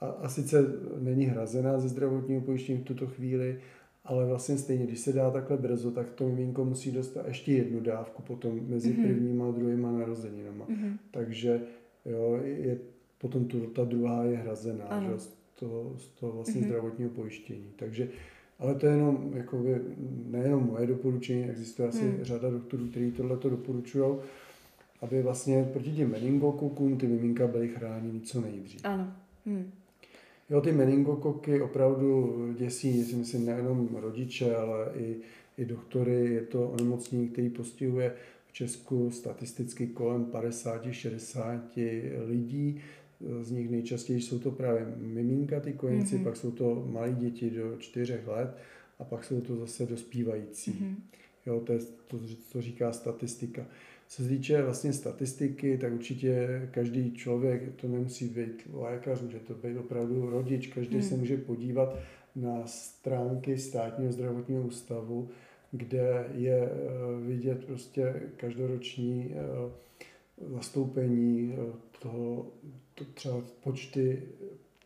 A, 0.00 0.06
a 0.06 0.28
sice 0.28 0.64
není 0.98 1.24
hrazená 1.24 1.78
ze 1.78 1.88
zdravotního 1.88 2.40
pojištění 2.40 2.78
v 2.78 2.84
tuto 2.84 3.06
chvíli, 3.06 3.58
ale 4.04 4.26
vlastně 4.26 4.58
stejně, 4.58 4.86
když 4.86 5.00
se 5.00 5.12
dá 5.12 5.30
takhle 5.30 5.56
brzo, 5.56 5.90
tak 5.90 6.10
to 6.10 6.28
miminko 6.28 6.64
musí 6.64 6.92
dostat 6.92 7.28
ještě 7.28 7.52
jednu 7.52 7.80
dávku 7.80 8.22
potom 8.22 8.60
mezi 8.68 8.92
mm-hmm. 8.92 9.06
prvníma 9.06 9.48
a 9.48 9.50
druhýma 9.50 9.92
narozeninama. 9.92 10.66
Mm-hmm. 10.66 10.98
Takže 11.10 11.60
jo, 12.06 12.40
je, 12.44 12.78
potom 13.18 13.44
tu, 13.44 13.66
ta 13.66 13.84
druhá 13.84 14.24
je 14.24 14.36
hrazená 14.36 15.04
že, 15.10 15.18
z 15.18 15.34
toho, 15.54 15.94
z 15.98 16.08
toho 16.08 16.32
vlastně 16.32 16.60
mm-hmm. 16.60 16.66
zdravotního 16.66 17.10
pojištění. 17.10 17.72
Takže 17.76 18.08
ale 18.62 18.74
to 18.74 18.86
je 18.86 18.92
jenom 18.92 19.30
jakoby, 19.34 19.80
nejenom 20.26 20.66
moje 20.66 20.86
doporučení, 20.86 21.50
existuje 21.50 21.88
asi 21.88 22.00
hmm. 22.02 22.18
řada 22.22 22.50
doktorů, 22.50 22.86
kteří 22.86 23.12
tohle 23.12 23.36
to 23.36 23.50
doporučují, 23.50 24.14
aby 25.00 25.22
vlastně 25.22 25.68
proti 25.72 25.92
těm 25.92 26.10
meningokokům 26.10 26.98
ty 26.98 27.06
miminka 27.06 27.46
byly 27.46 27.68
chráněny 27.68 28.20
co 28.20 28.40
nejdřív. 28.40 28.80
Ano. 28.84 29.12
Hmm. 29.46 29.70
Jo, 30.50 30.60
ty 30.60 30.72
meningokoky 30.72 31.60
opravdu 31.60 32.36
děsí, 32.58 33.04
si 33.04 33.16
myslím, 33.16 33.46
nejenom 33.46 33.88
rodiče, 33.92 34.56
ale 34.56 34.90
i, 34.96 35.16
i 35.58 35.64
doktory. 35.64 36.34
Je 36.34 36.40
to 36.40 36.68
onemocnění, 36.68 37.28
který 37.28 37.50
postihuje 37.50 38.14
v 38.46 38.52
Česku 38.52 39.10
statisticky 39.10 39.86
kolem 39.86 40.24
50-60 40.24 41.60
lidí 42.26 42.80
z 43.42 43.50
nich 43.50 43.70
nejčastěji 43.70 44.20
jsou 44.20 44.38
to 44.38 44.50
právě 44.50 44.94
miminka, 44.96 45.60
ty 45.60 45.72
kojenci, 45.72 46.16
mm-hmm. 46.16 46.24
pak 46.24 46.36
jsou 46.36 46.50
to 46.50 46.86
malé 46.90 47.12
děti 47.12 47.50
do 47.50 47.76
čtyřech 47.78 48.28
let 48.28 48.56
a 48.98 49.04
pak 49.04 49.24
jsou 49.24 49.40
to 49.40 49.56
zase 49.56 49.86
dospívající. 49.86 50.70
Mm-hmm. 50.70 50.94
Jo, 51.46 51.60
to, 51.60 51.72
je, 51.72 51.78
to, 52.06 52.18
to 52.52 52.62
říká 52.62 52.92
statistika. 52.92 53.66
Co 54.08 54.22
se 54.22 54.28
týče 54.28 54.62
vlastně 54.62 54.92
statistiky, 54.92 55.78
tak 55.78 55.92
určitě 55.92 56.68
každý 56.70 57.12
člověk, 57.12 57.74
to 57.76 57.88
nemusí 57.88 58.28
být 58.28 58.68
lékař, 58.72 59.20
může 59.20 59.38
to 59.38 59.54
být 59.54 59.76
opravdu 59.76 60.30
rodič, 60.30 60.66
každý 60.66 60.96
mm. 60.96 61.02
se 61.02 61.16
může 61.16 61.36
podívat 61.36 61.98
na 62.36 62.66
stránky 62.66 63.58
státního 63.58 64.12
zdravotního 64.12 64.62
ústavu, 64.62 65.28
kde 65.70 66.28
je 66.34 66.62
eh, 66.62 67.26
vidět 67.26 67.64
prostě 67.64 68.22
každoroční 68.36 69.34
eh, 69.34 69.72
zastoupení 70.54 71.54
eh, 71.54 71.72
toho 72.02 72.46
to 72.46 72.52
třeba 73.14 73.42
počty 73.62 74.22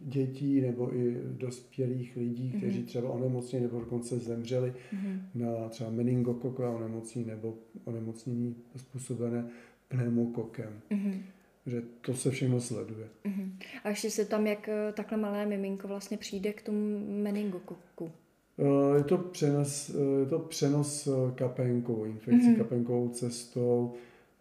dětí 0.00 0.60
nebo 0.60 0.96
i 0.96 1.16
dospělých 1.24 2.16
lidí, 2.16 2.52
mm-hmm. 2.54 2.58
kteří 2.58 2.82
třeba 2.82 3.10
onemocněli 3.10 3.62
nebo 3.62 3.80
dokonce 3.80 4.18
zemřeli 4.18 4.72
mm-hmm. 4.94 5.20
na 5.34 5.68
třeba 5.68 5.90
meningokokové 5.90 6.68
onemocnění 6.68 7.26
nebo 7.26 7.54
onemocnění 7.84 8.56
způsobené 8.76 9.48
pneumokokem. 9.88 10.80
Mm-hmm. 10.90 11.22
Že 11.66 11.82
to 12.00 12.14
se 12.14 12.30
všechno 12.30 12.60
sleduje. 12.60 13.08
Mm-hmm. 13.24 13.50
A 13.84 13.88
ještě 13.88 14.10
se 14.10 14.24
tam, 14.24 14.46
jak 14.46 14.68
eh, 14.68 14.92
takhle 14.92 15.18
malé 15.18 15.46
miminko 15.46 15.88
vlastně 15.88 16.16
přijde 16.16 16.52
k 16.52 16.62
tomu 16.62 17.06
meningokoku? 17.22 18.10
Eh, 18.58 18.98
je 18.98 19.04
to 19.04 19.18
přenos, 19.18 19.90
eh, 19.90 20.20
je 20.20 20.26
to 20.26 20.38
přenos 20.38 21.08
kapenkou, 21.34 22.04
infekcí 22.04 22.48
mm-hmm. 22.48 22.56
kapenkovou 22.56 23.08
cestou. 23.08 23.94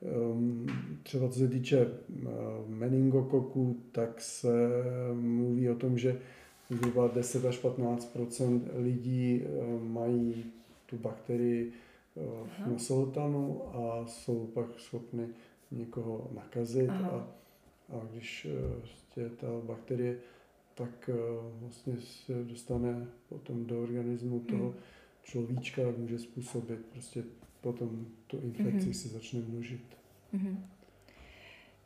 Ehm, 0.06 0.66
třeba 1.04 1.30
co 1.30 1.40
se 1.40 1.48
týče 1.48 1.80
eh, 1.80 2.26
meningokoku, 2.68 3.78
tak 3.92 4.22
se 4.22 4.70
mluví 5.14 5.70
o 5.70 5.76
tom, 5.76 5.98
že 5.98 6.20
zhruba 6.70 7.08
10 7.08 7.46
až 7.46 7.64
15% 7.64 8.62
lidí 8.76 9.42
eh, 9.44 9.50
mají 9.84 10.46
tu 10.86 10.98
bakterii 10.98 11.72
v 12.46 12.68
nosoltanu 12.68 13.62
a 13.76 14.06
jsou 14.08 14.48
pak 14.54 14.80
schopny 14.80 15.28
někoho 15.72 16.30
nakazit. 16.36 16.90
A, 16.90 17.28
a 17.90 18.08
když 18.12 18.48
je 19.16 19.30
ta 19.30 19.48
bakterie 19.64 20.18
tak 20.76 21.10
vlastně 21.62 21.98
se 22.00 22.44
dostane 22.44 23.08
potom 23.30 23.66
do 23.66 23.84
organismu 23.84 24.40
toho 24.40 24.64
hmm. 24.64 24.80
človíčka, 25.24 25.82
může 25.98 26.20
způsobit 26.20 26.80
prostě 26.86 27.24
potom 27.66 28.06
tu 28.28 28.40
infekci 28.40 28.90
mm-hmm. 28.90 29.02
se 29.02 29.08
začne 29.08 29.42
množit. 29.50 29.82
Mm-hmm. 30.34 30.58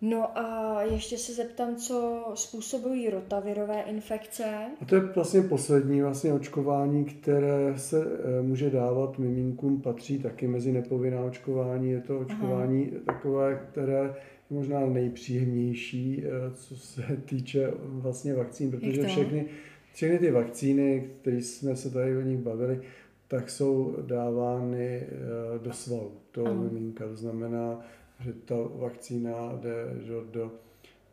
No 0.02 0.38
a 0.38 0.82
ještě 0.84 1.18
se 1.18 1.34
zeptám, 1.34 1.76
co 1.76 2.26
způsobují 2.36 3.10
rotavirové 3.10 3.82
infekce? 3.82 4.44
A 4.82 4.86
to 4.86 4.96
je 4.96 5.02
vlastně 5.02 5.42
poslední 5.42 6.02
vlastně 6.02 6.34
očkování, 6.34 7.06
které 7.06 7.74
se 7.78 8.04
e, 8.04 8.42
může 8.42 8.70
dávat 8.70 9.20
miminkům, 9.20 9.82
patří 9.82 10.20
taky 10.20 10.48
mezi 10.48 10.72
nepovinná 10.72 11.22
očkování. 11.22 11.92
Je 11.92 12.02
to 12.02 12.20
očkování 12.20 12.92
Aha. 12.92 13.02
takové, 13.06 13.68
které 13.72 13.94
je 13.94 14.14
možná 14.50 14.86
nejpříjemnější, 14.86 16.24
e, 16.26 16.56
co 16.56 16.78
se 16.78 17.02
týče 17.26 17.74
vlastně 17.80 18.34
vakcín, 18.34 18.72
protože 18.72 19.04
všechny, 19.04 19.46
všechny 19.94 20.20
ty 20.20 20.32
vakcíny, 20.32 21.10
které 21.22 21.38
jsme 21.38 21.76
se 21.76 21.90
tady 21.90 22.18
o 22.18 22.22
nich 22.22 22.38
bavili, 22.38 22.82
tak 23.30 23.50
jsou 23.50 23.96
dávány 24.02 25.02
eh, 25.02 25.60
do 25.60 25.74
svalu 25.74 26.12
toho 26.32 26.56
miminka. 26.56 27.08
To 27.08 27.16
znamená, 27.16 27.80
že 28.20 28.34
ta 28.34 28.56
vakcína 28.76 29.54
jde 29.62 29.86
do, 30.08 30.26
do, 30.32 30.52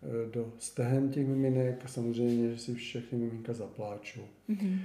eh, 0.02 0.30
do 0.30 0.52
stehen 0.58 1.08
těch 1.10 1.26
miminek 1.26 1.82
a 1.84 1.88
samozřejmě, 1.88 2.50
že 2.50 2.58
si 2.58 2.74
všechny 2.74 3.18
miminka 3.18 3.52
zapláčou. 3.52 4.22
Mm-hmm. 4.48 4.78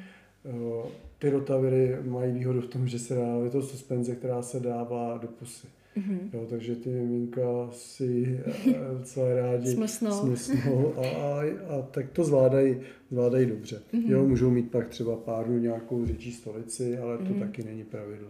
Ty 1.20 1.30
rotaviry 1.30 1.98
mají 2.04 2.32
výhodu 2.32 2.62
v 2.62 2.67
tom, 2.67 2.88
že 2.88 3.00
se 3.00 3.15
dá, 3.15 3.38
je 3.44 3.50
to 3.50 3.62
suspenze, 3.62 4.15
která 4.15 4.41
se 4.41 4.60
dává 4.60 5.17
do 5.17 5.28
pusy. 5.28 5.67
Mm-hmm. 5.97 6.30
Jo, 6.34 6.45
takže 6.49 6.75
ty 6.75 6.89
miminka 6.89 7.69
si 7.71 8.39
eh, 8.45 8.73
docela 8.97 9.36
rádi 9.36 9.71
smysnou, 9.71 10.12
smysnou 10.12 10.93
a, 10.97 11.08
a, 11.08 11.41
a, 11.41 11.82
tak 11.91 12.10
to 12.10 12.23
zvládají, 12.23 12.77
zvládají 13.12 13.45
dobře. 13.45 13.82
Mm-hmm. 13.93 14.10
Jo, 14.10 14.27
můžou 14.27 14.49
mít 14.49 14.71
pak 14.71 14.89
třeba 14.89 15.15
párnu 15.15 15.58
nějakou 15.58 16.06
řečí 16.06 16.32
stolici, 16.32 16.97
ale 16.97 17.17
to 17.17 17.23
mm-hmm. 17.23 17.39
taky 17.39 17.63
není 17.63 17.84
pravidlo. 17.84 18.27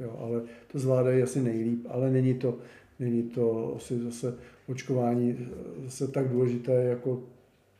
Jo, 0.00 0.16
ale 0.18 0.42
to 0.72 0.78
zvládají 0.78 1.22
asi 1.22 1.40
nejlíp, 1.40 1.86
ale 1.88 2.10
není 2.10 2.34
to, 2.34 2.58
není 2.98 3.22
to 3.22 3.74
asi 3.76 3.98
zase 3.98 4.34
očkování 4.66 5.48
zase 5.84 6.08
tak 6.08 6.28
důležité, 6.28 6.72
jako 6.72 7.22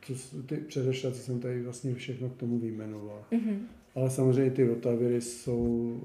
co, 0.01 0.13
ty 0.45 0.55
předešla, 0.55 1.11
co 1.11 1.17
jsem 1.17 1.39
tady 1.39 1.61
vlastně 1.61 1.95
všechno 1.95 2.29
k 2.29 2.35
tomu 2.35 2.59
vyjmenoval. 2.59 3.23
Mm-hmm. 3.31 3.57
Ale 3.95 4.09
samozřejmě 4.09 4.51
ty 4.51 4.63
rotaviry 4.63 5.21
jsou 5.21 5.97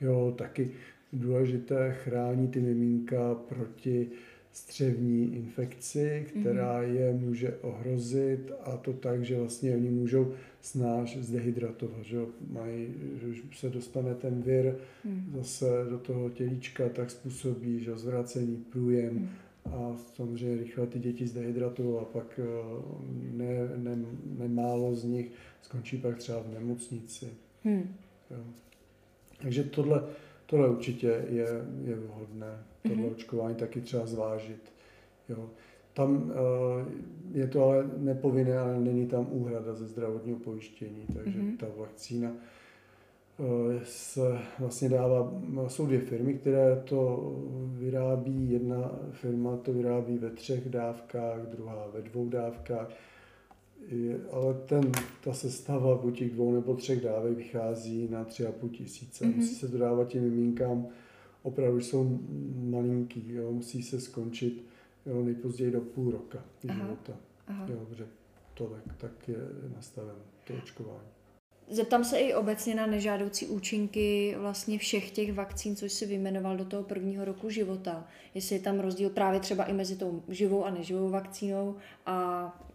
jo, 0.00 0.34
taky 0.38 0.70
důležité, 1.12 1.96
chrání 2.04 2.48
ty 2.48 2.60
miminka 2.60 3.34
proti 3.34 4.10
střevní 4.52 5.36
infekci, 5.36 6.26
která 6.28 6.82
mm-hmm. 6.82 6.94
je 6.94 7.12
může 7.12 7.56
ohrozit 7.56 8.52
a 8.64 8.76
to 8.76 8.92
tak, 8.92 9.24
že 9.24 9.38
vlastně 9.38 9.74
oni 9.74 9.90
můžou 9.90 10.32
snáš 10.60 11.16
zdehydratovat, 11.16 12.04
že 12.04 12.18
mají, 12.50 12.94
že 13.20 13.42
se 13.56 13.70
dostane 13.70 14.14
ten 14.14 14.42
vir 14.42 14.74
mm. 15.04 15.32
zase 15.36 15.66
do 15.90 15.98
toho 15.98 16.30
tělíčka, 16.30 16.88
tak 16.88 17.10
způsobí, 17.10 17.84
že 17.84 17.98
zvracení, 17.98 18.56
průjem, 18.56 19.14
mm 19.14 19.28
a 19.64 19.96
samozřejmě 20.14 20.56
rychle 20.56 20.86
ty 20.86 20.98
děti 20.98 21.26
zdehydratují 21.26 21.98
a 22.00 22.04
pak 22.04 22.40
eh, 22.42 22.46
ne, 23.32 23.68
ne, 23.76 23.98
nemálo 24.38 24.94
z 24.94 25.04
nich 25.04 25.32
skončí 25.62 25.98
pak 25.98 26.18
třeba 26.18 26.38
v 26.38 26.54
nemocnici. 26.54 27.28
Hmm. 27.64 27.94
Jo. 28.30 28.44
Takže 29.42 29.64
tohle, 29.64 30.02
tohle 30.50 30.68
určitě 30.68 31.06
je, 31.28 31.46
je 31.84 31.94
vhodné, 31.94 32.58
tohle 32.82 33.02
hmm. 33.02 33.12
očkování 33.12 33.54
taky 33.54 33.80
třeba 33.80 34.06
zvážit. 34.06 34.72
Jo. 35.28 35.50
Tam 35.92 36.32
eh, 36.32 37.38
je 37.38 37.46
to 37.46 37.64
ale 37.64 37.90
nepovinné, 37.96 38.58
ale 38.58 38.80
není 38.80 39.06
tam 39.06 39.26
úhrada 39.30 39.74
ze 39.74 39.86
zdravotního 39.86 40.38
pojištění, 40.38 41.06
takže 41.14 41.38
hmm. 41.38 41.56
ta 41.56 41.66
vakcína 41.76 42.32
Eh, 43.40 43.80
se 43.84 44.38
vlastně 44.58 44.88
dává, 44.88 45.32
jsou 45.68 45.86
dvě 45.86 46.00
firmy, 46.00 46.34
které 46.34 46.82
to 46.84 47.32
vyrábí. 47.66 48.50
Jedna 48.50 48.90
firma 49.10 49.56
to 49.56 49.72
vyrábí 49.72 50.18
ve 50.18 50.30
třech 50.30 50.68
dávkách, 50.68 51.40
druhá 51.40 51.86
ve 51.92 52.02
dvou 52.02 52.28
dávkách. 52.28 52.88
Ale 54.30 54.54
ten, 54.54 54.92
ta 55.24 55.32
sestava 55.32 55.98
po 55.98 56.10
těch 56.10 56.30
dvou 56.30 56.52
nebo 56.52 56.74
třech 56.74 57.00
dávek 57.00 57.36
vychází 57.36 58.08
na 58.10 58.24
tři 58.24 58.46
a 58.46 58.52
půl 58.52 58.68
tisíce. 58.68 59.24
Mm-hmm. 59.24 59.36
Musí 59.36 59.54
se 59.54 59.68
to 59.68 59.78
dávat 59.78 60.08
těm 60.08 60.22
miminkám, 60.22 60.86
opravdu 61.42 61.80
jsou 61.80 62.18
malinký, 62.54 63.24
jo, 63.28 63.52
musí 63.52 63.82
se 63.82 64.00
skončit 64.00 64.64
jo, 65.06 65.22
nejpozději 65.22 65.70
do 65.70 65.80
půl 65.80 66.10
roka 66.10 66.44
života. 66.62 67.12
Aha. 67.46 67.66
Jo, 67.70 67.76
dobře, 67.80 68.06
to 68.54 68.64
tak, 68.66 68.96
tak 68.96 69.28
je 69.28 69.36
nastaveno, 69.76 70.20
to 70.46 70.54
očkování. 70.54 71.08
Zeptám 71.70 72.04
se 72.04 72.18
i 72.18 72.34
obecně 72.34 72.74
na 72.74 72.86
nežádoucí 72.86 73.46
účinky 73.46 74.36
vlastně 74.38 74.78
všech 74.78 75.10
těch 75.10 75.32
vakcín, 75.32 75.76
což 75.76 75.92
si 75.92 76.06
vyjmenoval 76.06 76.56
do 76.56 76.64
toho 76.64 76.82
prvního 76.82 77.24
roku 77.24 77.50
života. 77.50 78.08
Jestli 78.34 78.56
je 78.56 78.62
tam 78.62 78.80
rozdíl 78.80 79.10
právě 79.10 79.40
třeba 79.40 79.64
i 79.64 79.72
mezi 79.72 79.96
tou 79.96 80.22
živou 80.28 80.64
a 80.64 80.70
neživou 80.70 81.08
vakcínou 81.08 81.76
a 82.06 82.70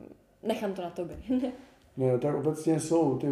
nechám 0.45 0.73
to 0.73 0.81
na 0.81 0.89
tobě. 0.89 1.17
ne, 1.97 2.17
tak 2.17 2.35
obecně 2.35 2.79
jsou 2.79 3.17
ty, 3.17 3.27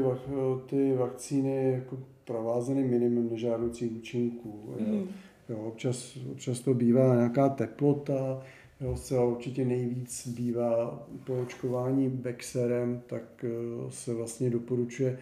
ty 0.65 0.95
vakcíny 0.95 1.71
jako 1.71 1.97
provázeny 2.25 2.83
minimum 2.83 3.29
nežádoucích 3.29 3.91
účinků. 3.91 4.75
Mm. 4.79 5.07
Jo, 5.49 5.57
občas, 5.57 6.17
občas 6.31 6.59
to 6.59 6.73
bývá 6.73 7.15
nějaká 7.15 7.49
teplota, 7.49 8.41
jo, 8.81 8.95
zcela 8.95 9.23
určitě 9.23 9.65
nejvíc 9.65 10.27
bývá 10.27 11.05
po 11.23 11.33
očkování 11.33 12.09
Bexerem, 12.09 13.01
tak 13.07 13.23
eh, 13.43 13.49
se 13.89 14.13
vlastně 14.13 14.49
doporučuje 14.49 15.19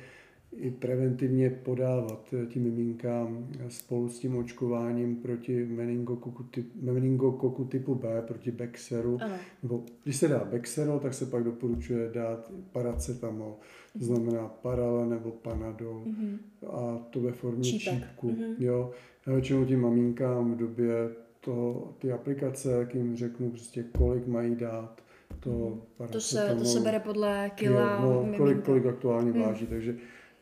i 0.56 0.72
preventivně 0.72 1.50
podávat 1.50 2.34
tím 2.48 2.64
miminkám 2.64 3.48
spolu 3.68 4.10
s 4.10 4.20
tím 4.20 4.36
očkováním 4.36 5.16
proti 5.16 5.66
meningokoku, 5.66 6.44
typ, 6.44 6.72
meningokoku 6.82 7.66
typu 7.66 7.96
B, 7.96 8.22
proti 8.22 8.52
Bexeru. 8.52 9.18
Ano. 9.22 9.36
Nebo 9.64 9.84
když 10.04 10.16
se 10.16 10.28
dá 10.28 10.48
Bexero, 10.52 11.00
tak 11.00 11.14
se 11.14 11.26
pak 11.26 11.44
doporučuje 11.44 12.10
dát 12.14 12.52
paracetamol, 12.72 13.56
to 14.00 14.06
znamená 14.06 14.48
parale 14.48 15.08
nebo 15.08 15.32
panadol 15.32 16.04
mm-hmm. 16.06 16.38
a 16.68 16.98
to 17.10 17.22
ve 17.22 17.32
formě 17.32 17.64
Čípek. 17.64 17.94
čípku. 17.94 18.30
Mm-hmm. 18.30 18.56
Jo. 18.60 18.92
Já 19.28 19.34
většinou 19.34 19.66
tím 19.66 19.82
maminkám 19.82 20.54
v 20.54 20.58
době 20.58 21.10
to, 21.40 21.88
ty 22.00 22.12
aplikace, 22.12 22.72
jak 22.72 22.96
jim 22.96 23.16
řeknu 23.16 23.50
prostě, 23.50 23.84
kolik 23.98 24.28
mají 24.28 24.56
dát, 24.56 25.02
to 25.40 25.50
mm-hmm. 25.50 26.08
to 26.08 26.22
se, 26.22 26.56
to 26.60 26.66
se 26.66 26.80
bere 26.80 27.00
podle 27.00 27.52
kila 27.56 28.00
jo, 28.04 28.28
no, 28.32 28.38
kolik, 28.38 28.66
kolik 28.66 28.86
aktuálně 28.86 29.32
mm. 29.32 29.42
váží, 29.42 29.66
takže 29.66 29.96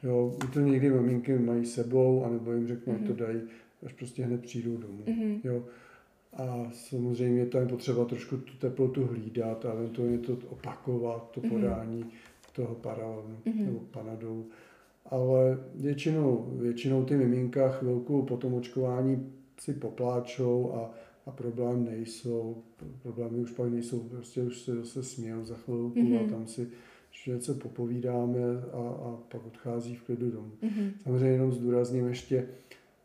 Jo, 0.04 0.36
to 0.54 0.60
někdy 0.60 0.90
maminky 0.90 1.40
mají 1.40 1.66
sebou, 1.66 2.24
anebo 2.24 2.52
jim 2.52 2.68
řeknou, 2.68 2.94
mm-hmm. 2.94 3.08
to 3.08 3.14
dají, 3.14 3.42
až 3.86 3.94
prostě 3.94 4.24
hned 4.24 4.42
přijdou 4.42 4.78
domů. 4.78 5.04
Mm-hmm. 5.06 5.40
Jo. 5.44 5.64
A 6.34 6.70
samozřejmě 6.72 7.46
to 7.46 7.58
je 7.58 7.66
potřeba 7.66 8.06
trošku 8.06 8.38
tu 8.38 8.54
teplotu 8.60 9.06
hlídat 9.06 9.66
a 9.66 9.72
eventuálně 9.72 10.18
to 10.18 10.38
opakovat, 10.50 11.32
to 11.32 11.42
mm-hmm. 11.42 11.50
podání 11.50 12.06
toho 12.56 12.76
paralonu 12.76 13.38
mm-hmm. 13.46 13.66
nebo 13.66 13.80
panadolu. 13.80 14.46
Ale 15.06 15.60
většinou, 15.76 16.54
většinou 16.58 17.06
ty 17.06 17.18
miminka 17.18 17.70
chvilku 17.70 18.22
po 18.24 18.38
tom 18.38 18.54
očkování 18.54 19.32
si 19.60 19.74
popláčou 19.74 20.74
a, 20.74 20.92
a 21.26 21.32
problém 21.32 21.86
nejsou. 21.86 22.58
Problémy 23.04 23.38
už 23.38 23.52
pak 23.52 23.72
nejsou, 23.72 24.00
prostě 24.00 24.42
už 24.42 24.62
se 24.62 24.76
zase 24.76 25.04
smějou 25.04 25.46
za 25.46 25.56
chvilku 25.56 26.00
mm-hmm. 26.00 26.26
a 26.26 26.30
tam 26.30 26.48
si 26.48 26.68
že 27.30 27.42
se 27.42 27.54
popovídáme 27.54 28.40
a, 28.74 28.78
a 28.78 29.18
pak 29.32 29.46
odchází 29.46 29.96
v 29.96 30.04
klidu 30.04 30.32
domů. 30.32 30.52
Mm-hmm. 30.64 30.92
Samozřejmě 31.04 31.30
jenom 31.30 31.52
zdůrazním 31.52 32.08
ještě 32.08 32.48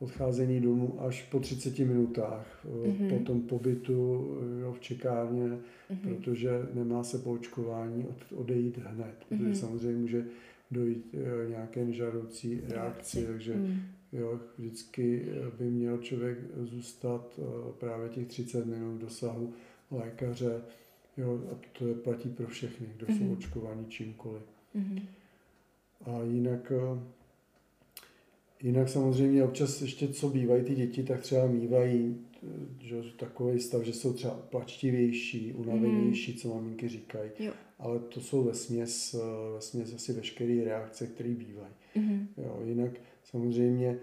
odcházení 0.00 0.60
domů 0.60 1.02
až 1.02 1.22
po 1.22 1.40
30 1.40 1.78
minutách 1.78 2.66
mm-hmm. 2.66 3.18
po 3.18 3.24
tom 3.24 3.40
pobytu 3.40 4.26
jo, 4.60 4.72
v 4.72 4.80
čekárně, 4.80 5.44
mm-hmm. 5.44 5.98
protože 6.02 6.50
nemá 6.74 7.04
se 7.04 7.18
po 7.18 7.32
očkování 7.32 8.06
od, 8.06 8.38
odejít 8.38 8.78
hned, 8.78 9.14
protože 9.28 9.44
mm-hmm. 9.44 9.52
samozřejmě 9.52 10.00
může 10.00 10.24
dojít 10.70 11.06
jo, 11.12 11.48
nějaké 11.48 11.84
nežádoucí 11.84 12.60
reakci, 12.68 13.26
takže 13.26 13.54
mm. 13.54 13.80
jo, 14.12 14.40
vždycky 14.58 15.28
by 15.58 15.64
měl 15.64 15.98
člověk 15.98 16.38
zůstat 16.62 17.40
právě 17.78 18.08
těch 18.08 18.26
30 18.26 18.66
minut 18.66 19.00
dosahu 19.00 19.52
lékaře, 19.90 20.60
Jo, 21.16 21.40
a 21.53 21.59
to 21.79 21.87
je, 21.87 21.94
platí 21.94 22.29
pro 22.29 22.46
všechny, 22.46 22.87
kdo 22.96 23.07
mm-hmm. 23.07 23.18
jsou 23.18 23.24
mhm. 23.24 23.33
očkováni 23.33 23.87
čímkoliv. 23.88 24.42
Mm-hmm. 24.77 25.03
A 26.05 26.22
jinak, 26.22 26.72
eh, 26.77 27.00
jinak 28.62 28.88
samozřejmě 28.88 29.44
občas 29.44 29.83
ještě 29.83 30.09
co 30.09 30.29
bývají 30.29 30.64
ty 30.64 30.74
děti, 30.74 31.03
tak 31.03 31.20
třeba 31.20 31.46
mývají 31.46 32.16
eh, 32.42 32.46
že, 32.81 33.03
takový 33.16 33.61
stav, 33.61 33.83
že 33.83 33.92
jsou 33.92 34.12
třeba 34.12 34.35
plačtivější, 34.35 35.53
unavenější, 35.53 36.33
mm. 36.33 36.38
co 36.38 36.55
maminky 36.55 36.88
říkají. 36.88 37.31
Jo. 37.38 37.53
Ale 37.79 37.98
to 37.98 38.20
jsou 38.20 38.44
ve 38.44 38.55
směs, 38.55 39.14
eh, 39.14 39.55
ve 39.55 39.61
směs 39.61 39.94
asi 39.94 40.12
veškeré 40.12 40.64
reakce, 40.64 41.07
které 41.07 41.31
bývají. 41.31 41.72
Mm. 41.94 42.29
Jo, 42.37 42.61
jinak 42.64 42.90
samozřejmě 43.24 43.98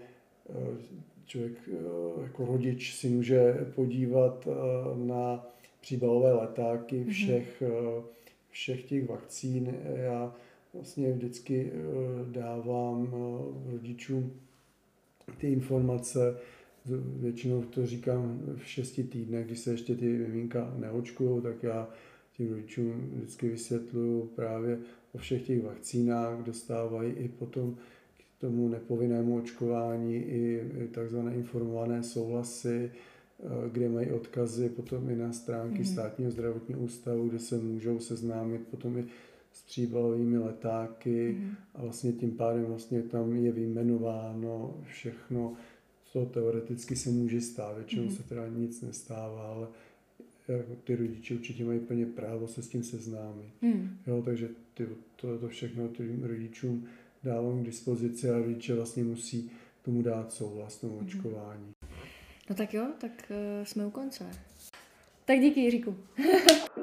člověk 1.26 1.68
jako 2.22 2.44
rodič 2.44 2.94
si 2.94 3.08
může 3.08 3.52
podívat 3.74 4.48
na 4.94 5.46
příbalové 5.82 6.32
letáky 6.32 7.00
mhm. 7.00 7.10
všech, 7.10 7.62
mm-hmm. 7.62 8.02
všech 8.50 8.84
těch 8.84 9.08
vakcín. 9.08 9.74
Já 9.94 10.34
vlastně 10.74 11.12
vždycky 11.12 11.72
eh, 11.72 11.80
dávám 12.30 13.14
eh, 13.14 13.72
rodičům 13.72 14.32
ty 15.38 15.52
informace, 15.52 16.38
většinou 17.20 17.62
to 17.62 17.86
říkám 17.86 18.40
v 18.56 18.66
šesti 18.66 19.04
týdnech, 19.04 19.46
když 19.46 19.58
se 19.58 19.70
ještě 19.70 19.94
ty 19.94 20.06
miminka 20.06 20.74
neočkují, 20.78 21.42
tak 21.42 21.62
já 21.62 21.88
těm 22.36 22.50
rodičům 22.50 23.10
vždycky 23.14 23.48
vysvětluju 23.48 24.30
právě 24.34 24.78
o 25.12 25.18
všech 25.18 25.42
těch 25.42 25.62
vakcínách, 25.62 26.38
dostávají 26.38 27.12
i 27.12 27.28
potom 27.28 27.74
k 28.16 28.40
tomu 28.40 28.68
nepovinnému 28.68 29.36
očkování 29.36 30.16
i 30.16 30.64
takzvané 30.92 31.34
informované 31.34 32.02
souhlasy, 32.02 32.90
Eh, 32.90 33.10
kde 33.72 33.88
mají 33.88 34.10
odkazy 34.10 34.68
potom 34.68 35.10
i 35.10 35.16
na 35.16 35.32
stránky 35.32 35.82
mm-hmm. 35.82 35.92
státního 35.92 36.30
zdravotního 36.30 36.80
ústavu, 36.80 37.28
kde 37.28 37.38
se 37.38 37.58
můžou 37.58 37.98
seznámit 37.98 38.60
potom 38.70 38.98
i 38.98 39.04
s 39.52 39.62
příbalovými 39.62 40.38
letáky 40.38 41.36
mm-hmm. 41.38 41.54
a 41.74 41.82
vlastně 41.82 42.12
tím 42.12 42.30
pádem 42.30 42.64
vlastně 42.64 43.02
tam 43.02 43.36
je 43.36 43.52
vyjmenováno 43.52 44.74
všechno, 44.82 45.54
co 46.04 46.26
teoreticky 46.26 46.96
se 46.96 47.10
může 47.10 47.40
stát. 47.40 47.76
Většinou 47.76 48.04
mm-hmm. 48.04 48.16
se 48.16 48.22
teda 48.22 48.48
nic 48.48 48.82
nestává, 48.82 49.42
ale 49.42 49.68
jako 50.48 50.72
ty 50.84 50.96
rodiče 50.96 51.34
určitě 51.34 51.64
mají 51.64 51.80
plně 51.80 52.06
právo 52.06 52.48
se 52.48 52.62
s 52.62 52.68
tím 52.68 52.82
seznámit. 52.82 53.52
Mm. 53.62 53.96
Jo, 54.06 54.22
takže 54.24 54.48
ty, 54.74 54.88
to, 55.16 55.38
to 55.38 55.48
všechno 55.48 55.88
tím 55.88 56.24
rodičům 56.24 56.86
dávám 57.24 57.62
k 57.62 57.66
dispozici 57.66 58.30
a 58.30 58.38
rodiče 58.38 58.74
vlastně 58.74 59.04
musí 59.04 59.50
tomu 59.82 60.02
dát 60.02 60.32
souhlas 60.32 60.76
tomu 60.76 60.98
mm-hmm. 60.98 61.04
očkování. 61.04 61.72
No 62.50 62.56
tak 62.56 62.74
jo, 62.74 62.86
tak 62.98 63.10
uh, 63.30 63.64
jsme 63.64 63.86
u 63.86 63.90
konce. 63.90 64.30
Tak 65.24 65.40
díky, 65.40 65.60
Jiříku. 65.60 65.96